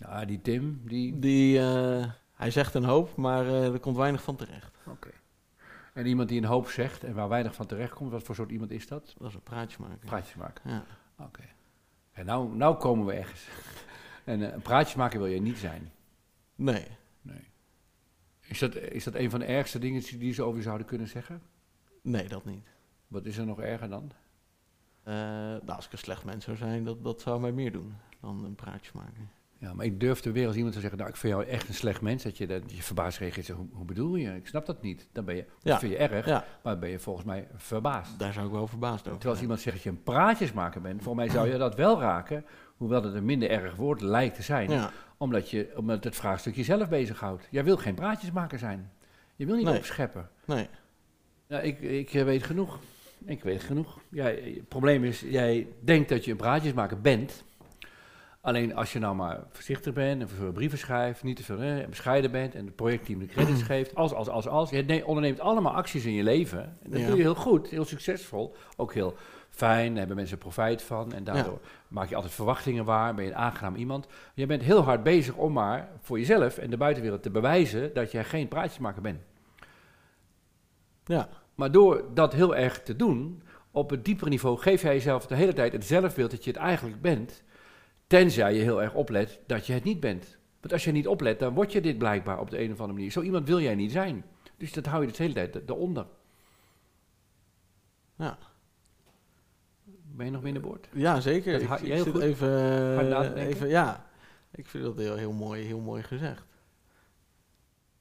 Ja, 0.00 0.24
die 0.24 0.40
Tim, 0.40 0.80
die... 0.84 1.18
Die, 1.18 1.58
eh, 1.58 2.10
hij 2.32 2.50
zegt 2.50 2.74
een 2.74 2.84
hoop, 2.84 3.16
maar 3.16 3.46
eh, 3.46 3.72
er 3.72 3.80
komt 3.80 3.96
weinig 3.96 4.22
van 4.22 4.36
terecht. 4.36 4.76
Oké. 4.86 5.10
En 5.92 6.06
iemand 6.06 6.28
die 6.28 6.38
een 6.38 6.48
hoop 6.48 6.68
zegt 6.68 7.04
en 7.04 7.14
waar 7.14 7.28
weinig 7.28 7.54
van 7.54 7.66
terecht 7.66 7.94
komt, 7.94 8.10
wat 8.10 8.22
voor 8.22 8.34
soort 8.34 8.50
iemand 8.50 8.70
is 8.70 8.86
dat? 8.86 9.14
Dat 9.18 9.28
is 9.28 9.34
een 9.34 9.42
praatje 9.42 9.76
maken. 9.80 9.98
Praatjes 9.98 10.34
maken. 10.34 10.70
Ja. 10.70 10.84
Oké. 11.18 11.42
En 12.12 12.26
nou, 12.26 12.56
nou 12.56 12.76
komen 12.76 13.06
we 13.06 13.12
ergens. 13.12 13.48
en 14.24 14.42
eh, 14.42 14.52
een 14.52 14.62
praatjes 14.62 14.94
maken 14.94 15.18
wil 15.18 15.28
je 15.28 15.40
niet 15.40 15.58
zijn. 15.58 15.92
Nee. 16.54 16.86
Nee. 17.22 17.48
Is 18.40 18.58
dat, 18.58 18.76
is 18.76 19.04
dat 19.04 19.14
een 19.14 19.30
van 19.30 19.38
de 19.38 19.46
ergste 19.46 19.78
dingen 19.78 20.18
die 20.18 20.32
ze 20.32 20.42
over 20.42 20.56
je 20.56 20.62
zouden 20.62 20.86
kunnen 20.86 21.08
zeggen? 21.08 21.42
Nee, 22.02 22.28
dat 22.28 22.44
niet. 22.44 22.66
Wat 23.06 23.26
is 23.26 23.36
er 23.36 23.46
nog 23.46 23.60
erger 23.60 23.88
dan? 23.88 24.12
Nou, 25.04 25.66
als 25.66 25.86
ik 25.86 25.92
een 25.92 25.98
slecht 25.98 26.24
mens 26.24 26.44
zou 26.44 26.56
zijn, 26.56 26.84
dat, 26.84 27.04
dat 27.04 27.20
zou 27.20 27.40
mij 27.40 27.52
meer 27.52 27.72
doen 27.72 27.94
dan 28.20 28.44
een 28.44 28.54
praatje 28.54 28.90
maken. 28.94 29.30
Ja, 29.60 29.74
maar 29.74 29.84
ik 29.86 30.00
durfde 30.00 30.32
weer 30.32 30.46
als 30.46 30.56
iemand 30.56 30.74
te 30.74 30.80
zeggen, 30.80 30.98
nou, 30.98 31.10
ik 31.10 31.16
vind 31.16 31.32
jou 31.32 31.46
echt 31.46 31.68
een 31.68 31.74
slecht 31.74 32.00
mens, 32.00 32.22
dat 32.22 32.38
je, 32.38 32.46
dat 32.46 32.62
je 32.66 32.82
verbaasd 32.82 33.18
reageert. 33.18 33.48
Hoe, 33.48 33.66
hoe 33.72 33.84
bedoel 33.84 34.16
je? 34.16 34.36
Ik 34.36 34.46
snap 34.46 34.66
dat 34.66 34.82
niet. 34.82 35.08
Dan 35.12 35.24
ben 35.24 35.34
je, 35.36 35.44
Ja. 35.44 35.70
dat 35.70 35.78
vind 35.78 35.92
je 35.92 35.98
erg, 35.98 36.26
Ja, 36.26 36.44
maar 36.62 36.72
dan 36.72 36.80
ben 36.80 36.90
je 36.90 36.98
volgens 36.98 37.26
mij 37.26 37.48
verbaasd. 37.54 38.18
daar 38.18 38.32
zou 38.32 38.46
ik 38.46 38.52
wel 38.52 38.66
verbaasd 38.66 39.00
over 39.00 39.10
Terwijl 39.12 39.30
als 39.32 39.40
iemand 39.42 39.60
zegt 39.60 39.74
dat 39.76 39.84
je 39.84 39.90
een 39.90 40.02
praatjesmaker 40.02 40.80
bent, 40.80 41.02
volgens 41.02 41.24
mij 41.26 41.34
zou 41.34 41.48
je 41.52 41.58
dat 41.58 41.74
wel 41.74 42.00
raken, 42.00 42.44
hoewel 42.76 43.02
het 43.02 43.14
een 43.14 43.24
minder 43.24 43.50
erg 43.50 43.74
woord 43.76 44.00
lijkt 44.00 44.34
te 44.34 44.42
zijn, 44.42 44.70
Ja, 44.70 44.90
omdat, 45.16 45.50
je, 45.50 45.72
omdat 45.76 46.04
het 46.04 46.16
vraagstuk 46.16 46.54
jezelf 46.56 46.88
bezighoudt. 46.88 47.48
Jij 47.50 47.64
wil 47.64 47.76
geen 47.76 47.94
praatjesmaker 47.94 48.58
zijn. 48.58 48.90
Je 49.36 49.46
wil 49.46 49.56
niet 49.56 49.64
Nee. 49.64 49.76
opscheppen. 49.78 50.28
nee. 50.44 50.68
Ja, 51.46 51.60
ik, 51.60 51.80
ik 51.80 52.14
eh, 52.14 52.24
weet 52.24 52.42
genoeg. 52.42 52.78
Ik 53.24 53.42
weet 53.42 53.62
genoeg. 53.62 53.98
Jij, 54.08 54.52
het 54.56 54.68
probleem 54.68 55.04
is, 55.04 55.20
jij 55.20 55.66
denkt 55.80 56.08
dat 56.08 56.24
je 56.24 56.30
een 56.30 56.36
praatjesmaker 56.36 57.00
bent. 57.00 57.44
Alleen 58.42 58.74
als 58.76 58.92
je 58.92 58.98
nou 58.98 59.14
maar 59.14 59.40
voorzichtig 59.50 59.92
bent 59.92 60.20
en 60.22 60.28
veel 60.28 60.52
brieven 60.52 60.78
schrijft, 60.78 61.22
niet 61.22 61.36
te 61.36 61.42
veel 61.44 61.58
hè, 61.58 61.88
bescheiden 61.88 62.30
bent 62.30 62.54
en 62.54 62.64
het 62.66 62.76
projectteam 62.76 63.18
de 63.18 63.26
credits 63.26 63.62
geeft, 63.72 63.94
als, 63.94 64.12
als, 64.14 64.28
als, 64.28 64.46
als. 64.48 64.70
Je 64.70 64.82
ne- 64.82 65.02
onderneemt 65.04 65.40
allemaal 65.40 65.72
acties 65.72 66.04
in 66.04 66.12
je 66.12 66.22
leven. 66.22 66.62
En 66.82 66.90
dat 66.90 67.00
Ja. 67.00 67.06
doe 67.06 67.16
je 67.16 67.22
heel 67.22 67.34
goed, 67.34 67.68
heel 67.68 67.84
succesvol, 67.84 68.54
ook 68.76 68.94
heel 68.94 69.14
fijn, 69.50 69.88
daar 69.88 69.98
hebben 69.98 70.16
mensen 70.16 70.38
profijt 70.38 70.82
van 70.82 71.12
en 71.12 71.24
daardoor 71.24 71.60
maak 71.88 72.08
je 72.08 72.14
altijd 72.14 72.32
verwachtingen 72.34 72.84
waar, 72.84 73.14
ben 73.14 73.24
je 73.24 73.30
een 73.30 73.36
aangenaam 73.36 73.74
iemand. 73.74 74.06
Je 74.34 74.46
bent 74.46 74.62
heel 74.62 74.82
hard 74.82 75.02
bezig 75.02 75.34
om 75.34 75.52
maar 75.52 75.88
voor 76.00 76.18
jezelf 76.18 76.58
en 76.58 76.70
de 76.70 76.76
buitenwereld 76.76 77.22
te 77.22 77.30
bewijzen 77.30 77.94
dat 77.94 78.12
jij 78.12 78.24
geen 78.24 78.48
praatjesmaker 78.48 79.02
bent. 79.02 79.20
Ja, 81.04 81.28
Maar 81.54 81.72
door 81.72 82.04
dat 82.14 82.32
heel 82.32 82.56
erg 82.56 82.82
te 82.82 82.96
doen, 82.96 83.42
op 83.70 83.90
het 83.90 84.04
diepere 84.04 84.30
niveau 84.30 84.58
geef 84.58 84.82
jij 84.82 84.94
jezelf 84.94 85.26
de 85.26 85.34
hele 85.34 85.52
tijd 85.52 85.72
het 85.72 85.84
zelfbeeld 85.84 86.30
dat 86.30 86.44
je 86.44 86.50
het 86.50 86.60
eigenlijk 86.60 87.00
bent. 87.00 87.42
Tenzij 88.10 88.54
je 88.54 88.62
heel 88.62 88.82
erg 88.82 88.94
oplet 88.94 89.40
dat 89.46 89.66
je 89.66 89.72
het 89.72 89.84
niet 89.84 90.00
bent. 90.00 90.38
Want 90.60 90.72
als 90.72 90.84
je 90.84 90.92
niet 90.92 91.08
oplet, 91.08 91.38
dan 91.38 91.54
word 91.54 91.72
je 91.72 91.80
dit 91.80 91.98
blijkbaar 91.98 92.40
op 92.40 92.50
de 92.50 92.58
een 92.58 92.72
of 92.72 92.78
andere 92.78 92.92
manier. 92.92 93.10
Zo 93.10 93.22
iemand 93.22 93.46
wil 93.46 93.60
jij 93.60 93.74
niet 93.74 93.92
zijn. 93.92 94.24
Dus 94.56 94.72
dat 94.72 94.86
hou 94.86 95.06
je 95.06 95.12
de 95.12 95.22
hele 95.22 95.32
tijd 95.32 95.70
eronder. 95.70 96.06
ja. 98.16 98.38
Ben 99.84 100.26
je 100.26 100.32
nog 100.32 100.42
binnenboord? 100.42 100.88
ja 100.92 101.20
zeker. 101.20 101.52
Dat 101.52 101.80
Ik, 101.80 101.86
heel 101.86 102.04
zit 102.04 102.12
goed. 102.12 102.22
even, 102.22 102.48
eh, 103.34 103.46
even... 103.46 103.68
Ja, 103.68 104.06
ik 104.50 104.66
vind 104.66 104.84
dat 104.84 104.96
heel, 104.96 105.16
heel, 105.16 105.32
mooi, 105.32 105.62
heel 105.64 105.80
mooi 105.80 106.02
gezegd. 106.02 106.46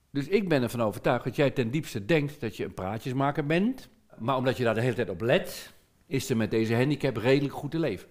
Dus 0.10 0.28
ik 0.28 0.50
ben 0.50 0.63
ervan 0.63 0.82
overtuigd 0.82 1.24
dat 1.24 1.36
jij 1.36 1.51
ten 1.51 1.72
diepste 1.72 2.06
denkt 2.06 2.42
dat 2.42 2.58
je 2.58 2.66
een 2.66 2.74
praatjesmaker 2.74 3.46
bent. 3.46 3.89
Maar 4.18 4.38
omdat 4.38 4.58
je 4.58 4.63
daar 4.63 4.75
de 4.75 4.82
hele 4.82 4.96
tijd 4.96 5.10
op 5.10 5.22
let, 5.22 5.74
is 6.06 6.30
er 6.30 6.38
met 6.38 6.51
deze 6.51 6.75
handicap 6.75 7.18
redelijk 7.18 7.54
goed 7.54 7.72
te 7.72 7.80
leven. 7.80 8.08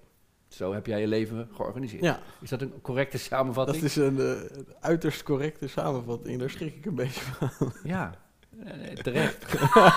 Zo 0.49 0.73
heb 0.73 0.87
jij 0.87 1.01
je 1.01 1.07
leven 1.07 1.49
georganiseerd. 1.53 2.03
Ja, 2.03 2.21
Is 2.41 2.49
dat 2.51 2.61
een 2.63 2.81
correcte 2.81 3.17
dat 3.17 3.27
samenvatting? 3.27 3.83
is 3.83 3.97
een 3.97 4.19
eh, 4.21 4.63
uiterst 4.81 5.23
correcte 5.23 5.69
samenvatting. 5.69 6.39
Daar 6.39 6.51
schrik 6.51 6.75
ik 6.75 6.85
een 6.87 6.95
beetje 6.95 7.21
van. 7.21 7.73
Ja, 7.85 8.15
eh, 8.65 8.93
terecht. 8.95 9.53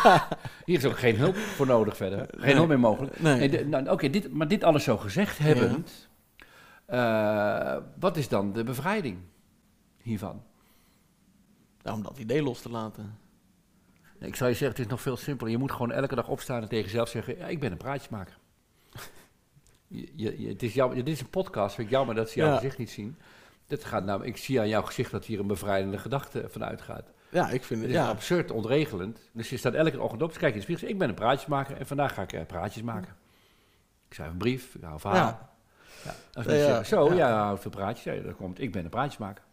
Hier 0.66 0.78
is 0.78 0.86
ook 0.86 1.00
geen 1.00 1.16
hulp 1.18 1.36
voor 1.36 1.66
nodig 1.68 1.96
verder. 1.98 2.26
Geen 2.30 2.40
Nee. 2.42 2.54
hulp 2.56 2.68
meer 2.68 2.80
mogelijk. 2.80 3.20
Nee. 3.20 3.66
Nou, 3.66 3.90
Oké, 3.90 4.10
dit, 4.10 4.34
maar 4.34 4.48
dit 4.48 4.64
alles 4.64 4.84
zo 4.84 4.98
gezegd 4.98 5.38
hebbend, 5.38 6.10
eh, 6.86 7.78
wat 8.00 8.18
is 8.18 8.28
dan 8.28 8.54
de 8.54 8.64
bevrijding 8.64 9.18
hiervan? 10.02 10.44
Nou, 11.82 11.98
om 11.98 12.04
dat 12.04 12.18
idee 12.18 12.44
los 12.44 12.62
te 12.62 12.70
laten. 12.70 13.18
Ik 14.20 14.36
zou 14.36 14.50
je 14.50 14.56
zeggen, 14.56 14.68
het 14.78 14.80
is 14.86 14.92
nog 14.92 15.02
veel 15.02 15.18
simpeler. 15.18 15.52
Je 15.52 15.58
moet 15.58 15.72
gewoon 15.72 15.92
elke 15.92 16.16
dag 16.16 16.28
opstaan 16.28 16.62
en 16.62 16.68
tegen 16.70 16.86
jezelf 16.86 17.10
zeggen, 17.10 17.38
ja, 17.38 17.48
ik 17.48 17.60
ben 17.60 17.72
een 17.72 17.78
praatjesmaker. 17.78 18.38
Je, 19.92 20.12
je, 20.42 20.48
het 20.48 20.64
is 20.64 20.74
jammer, 20.74 20.98
dit 20.98 21.08
is 21.08 21.20
een 21.22 21.30
podcast, 21.30 21.76
vind 21.76 21.88
ik 21.88 21.94
jammer 21.94 22.16
dat 22.16 22.30
ze 22.30 22.40
jouw 22.40 22.48
Ja. 22.50 22.56
gezicht 22.56 22.78
niet 22.78 22.90
zien. 22.90 23.18
Dat 23.68 23.84
gaat 23.84 24.04
nou, 24.06 24.26
ik 24.26 24.38
zie 24.38 24.60
aan 24.60 24.68
jouw 24.68 24.82
gezicht 24.82 25.12
dat 25.12 25.26
hier 25.26 25.40
een 25.40 25.48
bevrijdende 25.48 25.98
gedachte 25.98 26.46
vanuit 26.50 26.82
gaat. 26.82 27.12
Ja, 27.30 27.50
ik 27.50 27.64
vind 27.64 27.80
Het 27.82 27.90
het... 27.90 28.00
is 28.00 28.06
Ja, 28.06 28.10
absurd 28.10 28.52
onregelend. 28.52 29.20
Dus 29.32 29.50
je 29.50 29.58
staat 29.58 29.74
elke 29.74 30.02
ochtend 30.02 30.22
op, 30.22 30.30
dus 30.30 30.38
kijk 30.38 30.54
je 30.54 30.60
in 30.60 30.66
de 30.66 30.72
spiegel. 30.74 30.88
Ik 30.94 30.98
ben 31.00 31.10
een 31.10 31.16
praatjesmaker 31.16 31.78
en 31.78 31.88
vandaag 31.88 32.14
ga 32.14 32.22
ik 32.22 32.34
eh, 32.34 32.46
praatjes 32.46 32.84
maken. 32.84 33.16
Ik 34.08 34.14
schrijf 34.14 34.32
een 34.32 34.38
brief, 34.38 34.76
ik 34.76 34.82
hou 34.84 35.00
verhaal. 35.00 35.18
ja, 35.26 35.50
Ja. 36.04 36.10
Als 36.34 36.46
Ja, 36.46 36.52
mensen 36.52 36.56
ja, 36.58 36.66
zeggen, 36.84 36.86
zo, 36.86 37.14
ja. 37.14 37.44
houdt 37.44 37.62
veel 37.62 37.72
praatjes. 37.72 38.04
Ja, 38.16 38.22
dan 38.24 38.36
komt, 38.36 38.60
ik 38.62 38.72
ben 38.72 38.84
een 38.84 38.90
praatjesmaker. 38.90 39.44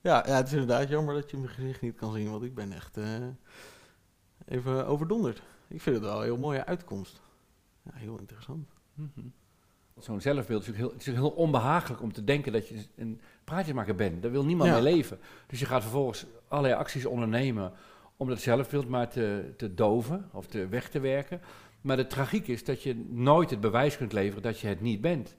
ja, 0.00 0.24
ja, 0.26 0.36
het 0.36 0.46
is 0.46 0.52
inderdaad 0.52 0.88
jammer 0.88 1.14
dat 1.14 1.30
je 1.30 1.36
mijn 1.36 1.48
gezicht 1.48 1.80
niet 1.80 1.96
kan 1.96 2.12
zien, 2.12 2.30
want 2.30 2.42
ik 2.42 2.54
ben 2.54 2.72
echt 2.72 2.96
eh, 2.96 3.04
even 4.46 4.86
overdonderd. 4.86 5.42
Ik 5.68 5.80
vind 5.82 5.96
het 5.96 6.04
wel 6.04 6.16
een 6.18 6.22
heel 6.24 6.36
mooie 6.38 6.64
uitkomst. 6.66 7.20
Ja, 7.82 7.90
heel 7.94 8.18
interessant. 8.18 8.68
Zo'n 9.98 10.20
zelfbeeld 10.20 10.60
is 10.62 10.66
natuurlijk 10.66 10.76
heel, 10.92 10.98
het 10.98 11.06
is 11.06 11.14
heel 11.14 11.30
onbehagelijk 11.30 12.02
om 12.02 12.12
te 12.12 12.24
denken 12.24 12.52
dat 12.52 12.68
je 12.68 12.84
een 12.96 13.20
praatjesmaker 13.44 13.94
bent. 13.94 14.22
Daar 14.22 14.30
wil 14.30 14.44
niemand 14.44 14.70
Ja. 14.70 14.80
mee 14.80 14.92
leven. 14.94 15.18
Dus 15.46 15.60
je 15.60 15.66
gaat 15.66 15.82
vervolgens 15.82 16.26
allerlei 16.48 16.74
acties 16.74 17.06
ondernemen 17.06 17.72
om 18.16 18.28
dat 18.28 18.40
zelfbeeld 18.40 18.88
maar 18.88 19.08
te, 19.08 19.52
te 19.56 19.74
doven 19.74 20.28
of 20.32 20.46
te 20.46 20.68
weg 20.68 20.88
te 20.90 21.00
werken. 21.00 21.40
Maar 21.80 21.96
de 21.96 22.06
tragiek 22.06 22.48
is 22.48 22.64
dat 22.64 22.82
je 22.82 23.06
nooit 23.08 23.50
het 23.50 23.60
bewijs 23.60 23.96
kunt 23.96 24.12
leveren 24.12 24.42
dat 24.42 24.60
je 24.60 24.66
het 24.68 24.80
niet 24.80 25.00
bent. 25.00 25.34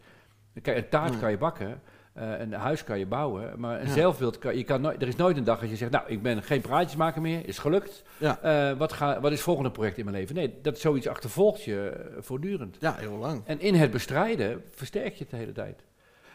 Kijk, 0.62 0.78
een 0.78 0.90
taart 0.90 1.20
kan 1.20 1.32
je 1.32 1.38
bakken, 1.38 1.82
eh, 2.14 2.40
een 2.40 2.54
huis 2.54 2.84
kan 2.84 3.00
je 3.00 3.06
bouwen, 3.06 3.60
maar 3.60 3.80
een 3.82 3.88
Ja. 3.88 3.94
zelfbeeld 3.94 4.38
kan 4.38 4.58
je 4.58 4.64
kan 4.64 4.82
nooit. 4.82 5.02
Er 5.02 5.08
is 5.08 5.16
nooit 5.16 5.38
een 5.38 5.44
dag 5.44 5.60
dat 5.60 5.70
je 5.70 5.76
zegt, 5.76 5.92
nou, 5.92 6.04
ik 6.08 6.22
ben 6.22 6.44
geen 6.44 6.62
praatjesmaker 6.62 7.22
meer, 7.22 7.48
is 7.48 7.58
gelukt. 7.58 8.04
Ja. 8.18 8.40
Eh, 8.42 8.78
wat, 8.78 8.94
ga, 8.94 9.14
wat 9.20 9.32
is 9.32 9.38
het 9.38 9.46
volgende 9.46 9.72
project 9.72 9.98
in 9.98 10.06
mijn 10.06 10.18
leven? 10.18 10.36
Nee, 10.36 10.54
dat 10.62 10.80
zoiets 10.80 11.08
achtervolgt 11.08 11.64
je 11.64 11.90
eh, 11.90 12.22
voortdurend. 12.22 12.78
Ja, 12.80 12.96
heel 12.96 13.18
lang. 13.18 13.42
En 13.46 13.60
in 13.60 13.76
het 13.76 13.92
bestrijden 13.92 14.64
versterk 14.72 15.14
je 15.14 15.20
het 15.20 15.30
de 15.30 15.38
hele 15.38 15.52
tijd. 15.52 15.84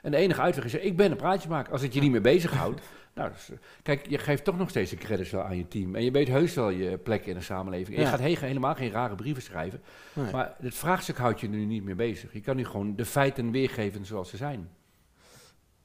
En 0.03 0.11
de 0.11 0.17
enige 0.17 0.41
uitweg 0.41 0.65
is, 0.65 0.75
ik 0.75 0.97
ben 0.97 1.11
een 1.11 1.17
praatjesmaker. 1.17 1.73
Als 1.73 1.83
het 1.83 1.95
je 1.95 2.01
niet 2.01 2.11
meer 2.11 2.21
bezighoudt. 2.21 2.81
nou, 3.15 3.31
dus, 3.33 3.51
kijk, 3.83 4.07
je 4.09 4.19
geeft 4.19 4.45
toch 4.45 4.59
nog 4.59 4.69
steeds 4.69 4.91
de 4.91 4.97
credits 4.97 5.31
wel 5.31 5.43
aan 5.43 5.57
je 5.57 5.69
team. 5.69 5.95
En 5.95 6.05
je 6.05 6.11
weet 6.11 6.29
heus 6.29 6.55
wel 6.55 6.69
je 6.71 6.99
plek 6.99 7.27
in 7.27 7.35
de 7.35 7.41
samenleving. 7.41 7.97
En 7.97 8.03
je 8.03 8.09
gaat 8.09 8.19
he- 8.19 8.37
helemaal 8.47 8.75
geen 8.75 8.91
rare 8.91 9.15
brieven 9.15 9.43
schrijven. 9.43 9.81
Nee. 10.13 10.33
Maar 10.33 10.55
het 10.61 10.75
vraagstuk 10.75 11.17
houdt 11.17 11.41
je 11.41 11.49
nu 11.49 11.65
niet 11.65 11.85
meer 11.85 11.97
bezig. 11.97 12.33
Je 12.33 12.41
kan 12.41 12.57
nu 12.57 12.65
gewoon 12.65 12.97
de 12.97 13.05
feiten 13.05 13.51
weergeven 13.51 14.05
zoals 14.05 14.31
ze 14.31 14.37
zijn. 14.37 14.69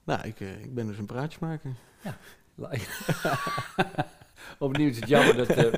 Nou, 0.03 0.27
ik, 0.27 0.39
eh, 0.39 0.61
ik 0.63 0.73
ben 0.73 0.87
dus 0.87 0.97
een 0.97 1.05
praatjesmaker. 1.05 1.71
Opnieuw 4.59 4.87
is 4.89 4.99
het 4.99 5.07
jammer 5.09 5.35
dat 5.37 5.49
eh, 5.49 5.71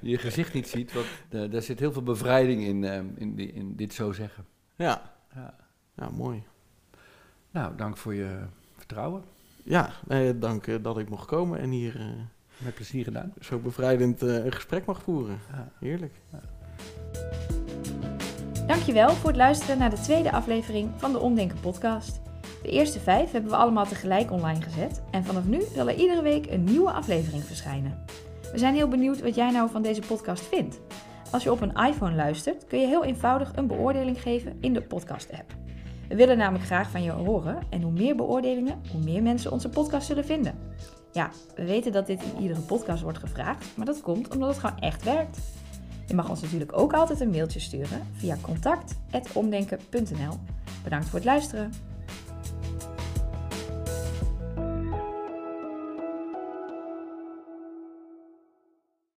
je 0.00 0.10
je 0.10 0.18
gezicht 0.18 0.54
niet 0.54 0.68
ziet. 0.68 0.92
Want 0.92 1.06
eh, 1.28 1.50
daar 1.50 1.62
zit 1.62 1.78
heel 1.78 1.92
veel 1.92 2.02
bevrijding 2.02 2.62
in, 2.62 2.84
eh, 2.84 3.00
in, 3.16 3.34
die- 3.34 3.52
in 3.52 3.76
dit 3.76 3.94
zo 3.94 4.12
zeggen. 4.12 4.44
Ja, 4.76 5.12
Ja. 5.34 5.54
ja 5.96 6.08
mooi. 6.10 6.42
Nou, 7.50 7.76
dank 7.76 7.96
voor 7.96 8.14
je 8.14 8.38
vertrouwen. 8.76 9.24
Ja, 9.64 9.90
nee, 10.06 10.38
dank 10.38 10.66
eh, 10.66 10.76
dat 10.82 10.98
ik 10.98 11.08
mocht 11.08 11.26
komen 11.26 11.58
en 11.60 11.70
hier 11.70 11.96
eh, 12.00 12.06
Met 12.56 12.74
plezier 12.74 13.04
gedaan. 13.04 13.32
zo 13.40 13.58
bevrijdend 13.58 14.22
eh, 14.22 14.44
een 14.44 14.52
gesprek 14.52 14.84
mag 14.84 15.02
voeren. 15.02 15.38
Ja. 15.52 15.68
Heerlijk. 15.80 16.14
Dankjewel 18.66 19.08
voor 19.10 19.28
het 19.28 19.36
luisteren 19.38 19.78
naar 19.78 19.90
de 19.90 20.00
tweede 20.00 20.32
aflevering 20.32 20.90
van 20.96 21.12
de 21.12 21.18
Omdenken 21.18 21.60
podcast. 21.60 22.20
De 22.62 22.68
eerste 22.68 23.00
vijf 23.00 23.30
hebben 23.30 23.50
we 23.50 23.56
allemaal 23.56 23.86
tegelijk 23.86 24.30
online 24.30 24.62
gezet 24.62 25.02
en 25.10 25.24
vanaf 25.24 25.44
nu 25.44 25.62
zal 25.74 25.88
er 25.88 25.94
iedere 25.94 26.22
week 26.22 26.50
een 26.50 26.64
nieuwe 26.64 26.90
aflevering 26.90 27.44
verschijnen. 27.44 28.04
We 28.52 28.58
zijn 28.58 28.74
heel 28.74 28.88
benieuwd 28.88 29.22
wat 29.22 29.34
jij 29.34 29.50
nou 29.50 29.70
van 29.70 29.82
deze 29.82 30.00
podcast 30.00 30.46
vindt. 30.46 30.80
Als 31.30 31.42
je 31.42 31.52
op 31.52 31.60
een 31.60 31.74
iPhone 31.74 32.14
luistert, 32.14 32.66
kun 32.66 32.80
je 32.80 32.86
heel 32.86 33.04
eenvoudig 33.04 33.52
een 33.54 33.66
beoordeling 33.66 34.22
geven 34.22 34.56
in 34.60 34.72
de 34.72 34.82
podcast-app. 34.82 35.54
We 36.08 36.14
willen 36.14 36.38
namelijk 36.38 36.64
graag 36.64 36.90
van 36.90 37.02
je 37.02 37.10
horen 37.10 37.58
en 37.70 37.82
hoe 37.82 37.92
meer 37.92 38.16
beoordelingen, 38.16 38.80
hoe 38.92 39.02
meer 39.02 39.22
mensen 39.22 39.52
onze 39.52 39.68
podcast 39.68 40.06
zullen 40.06 40.24
vinden. 40.24 40.54
Ja, 41.12 41.30
we 41.54 41.64
weten 41.64 41.92
dat 41.92 42.06
dit 42.06 42.22
in 42.22 42.42
iedere 42.42 42.60
podcast 42.60 43.02
wordt 43.02 43.18
gevraagd, 43.18 43.76
maar 43.76 43.86
dat 43.86 44.00
komt 44.00 44.34
omdat 44.34 44.48
het 44.48 44.58
gewoon 44.58 44.78
echt 44.78 45.04
werkt. 45.04 45.38
Je 46.06 46.14
mag 46.14 46.30
ons 46.30 46.40
natuurlijk 46.40 46.78
ook 46.78 46.92
altijd 46.92 47.20
een 47.20 47.30
mailtje 47.30 47.60
sturen 47.60 48.06
via 48.12 48.36
contact.omdenken.nl. 48.40 50.38
Bedankt 50.82 51.06
voor 51.06 51.18
het 51.18 51.24
luisteren. 51.24 51.72